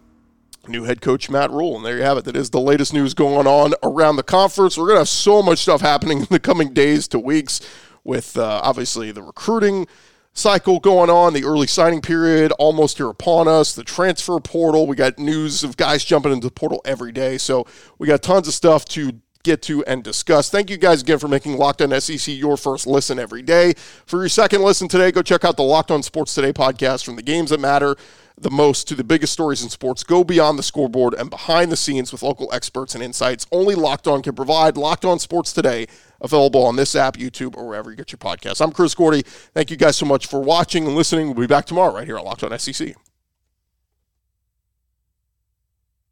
new 0.68 0.84
head 0.84 1.00
coach 1.00 1.30
Matt 1.30 1.50
Rhule. 1.50 1.76
And 1.76 1.84
there 1.84 1.96
you 1.96 2.02
have 2.02 2.18
it. 2.18 2.24
That 2.24 2.36
is 2.36 2.50
the 2.50 2.60
latest 2.60 2.92
news 2.92 3.14
going 3.14 3.46
on 3.46 3.74
around 3.82 4.16
the 4.16 4.22
conference. 4.22 4.76
We're 4.76 4.86
going 4.86 4.96
to 4.96 5.00
have 5.00 5.08
so 5.08 5.42
much 5.42 5.60
stuff 5.60 5.80
happening 5.80 6.18
in 6.20 6.26
the 6.30 6.40
coming 6.40 6.72
days 6.72 7.08
to 7.08 7.18
weeks 7.18 7.60
with 8.04 8.36
uh, 8.36 8.60
obviously 8.62 9.12
the 9.12 9.22
recruiting 9.22 9.86
cycle 10.32 10.78
going 10.78 11.10
on, 11.10 11.32
the 11.34 11.44
early 11.44 11.66
signing 11.66 12.00
period 12.00 12.52
almost 12.52 12.98
here 12.98 13.08
upon 13.08 13.48
us, 13.48 13.74
the 13.74 13.84
transfer 13.84 14.38
portal. 14.40 14.86
We 14.86 14.96
got 14.96 15.18
news 15.18 15.64
of 15.64 15.76
guys 15.76 16.04
jumping 16.04 16.32
into 16.32 16.46
the 16.46 16.52
portal 16.52 16.80
every 16.84 17.12
day. 17.12 17.36
So 17.36 17.66
we 17.98 18.06
got 18.06 18.22
tons 18.22 18.48
of 18.48 18.54
stuff 18.54 18.84
to 18.86 19.20
get 19.42 19.62
to 19.62 19.82
and 19.86 20.04
discuss. 20.04 20.50
Thank 20.50 20.70
you 20.70 20.76
guys 20.76 21.02
again 21.02 21.18
for 21.18 21.28
making 21.28 21.56
Locked 21.56 21.80
On 21.82 21.98
SEC 22.00 22.28
your 22.36 22.56
first 22.56 22.86
listen 22.86 23.18
every 23.18 23.42
day. 23.42 23.74
For 24.06 24.20
your 24.20 24.28
second 24.28 24.62
listen 24.62 24.86
today, 24.86 25.10
go 25.10 25.22
check 25.22 25.44
out 25.44 25.56
the 25.56 25.62
Locked 25.62 25.90
On 25.90 26.02
Sports 26.02 26.34
Today 26.34 26.52
podcast 26.52 27.04
from 27.04 27.16
the 27.16 27.22
games 27.22 27.50
that 27.50 27.60
matter 27.60 27.96
the 28.40 28.50
most 28.50 28.88
to 28.88 28.94
the 28.94 29.04
biggest 29.04 29.32
stories 29.32 29.62
in 29.62 29.68
sports. 29.68 30.02
Go 30.02 30.24
beyond 30.24 30.58
the 30.58 30.62
scoreboard 30.62 31.14
and 31.14 31.28
behind 31.28 31.70
the 31.70 31.76
scenes 31.76 32.10
with 32.10 32.22
local 32.22 32.50
experts 32.52 32.94
and 32.94 33.04
insights 33.04 33.46
only 33.52 33.74
Locked 33.74 34.06
On 34.06 34.22
can 34.22 34.34
provide. 34.34 34.76
Locked 34.76 35.04
On 35.04 35.18
Sports 35.18 35.52
Today, 35.52 35.86
available 36.20 36.64
on 36.64 36.76
this 36.76 36.96
app, 36.96 37.16
YouTube, 37.16 37.56
or 37.56 37.68
wherever 37.68 37.90
you 37.90 37.96
get 37.96 38.12
your 38.12 38.18
podcasts. 38.18 38.60
I'm 38.62 38.72
Chris 38.72 38.94
Gordy. 38.94 39.22
Thank 39.22 39.70
you 39.70 39.76
guys 39.76 39.96
so 39.96 40.06
much 40.06 40.26
for 40.26 40.40
watching 40.40 40.86
and 40.86 40.96
listening. 40.96 41.28
We'll 41.28 41.46
be 41.46 41.46
back 41.46 41.66
tomorrow 41.66 41.94
right 41.94 42.06
here 42.06 42.18
on 42.18 42.24
Locked 42.24 42.44
On 42.44 42.58
SEC. 42.58 42.94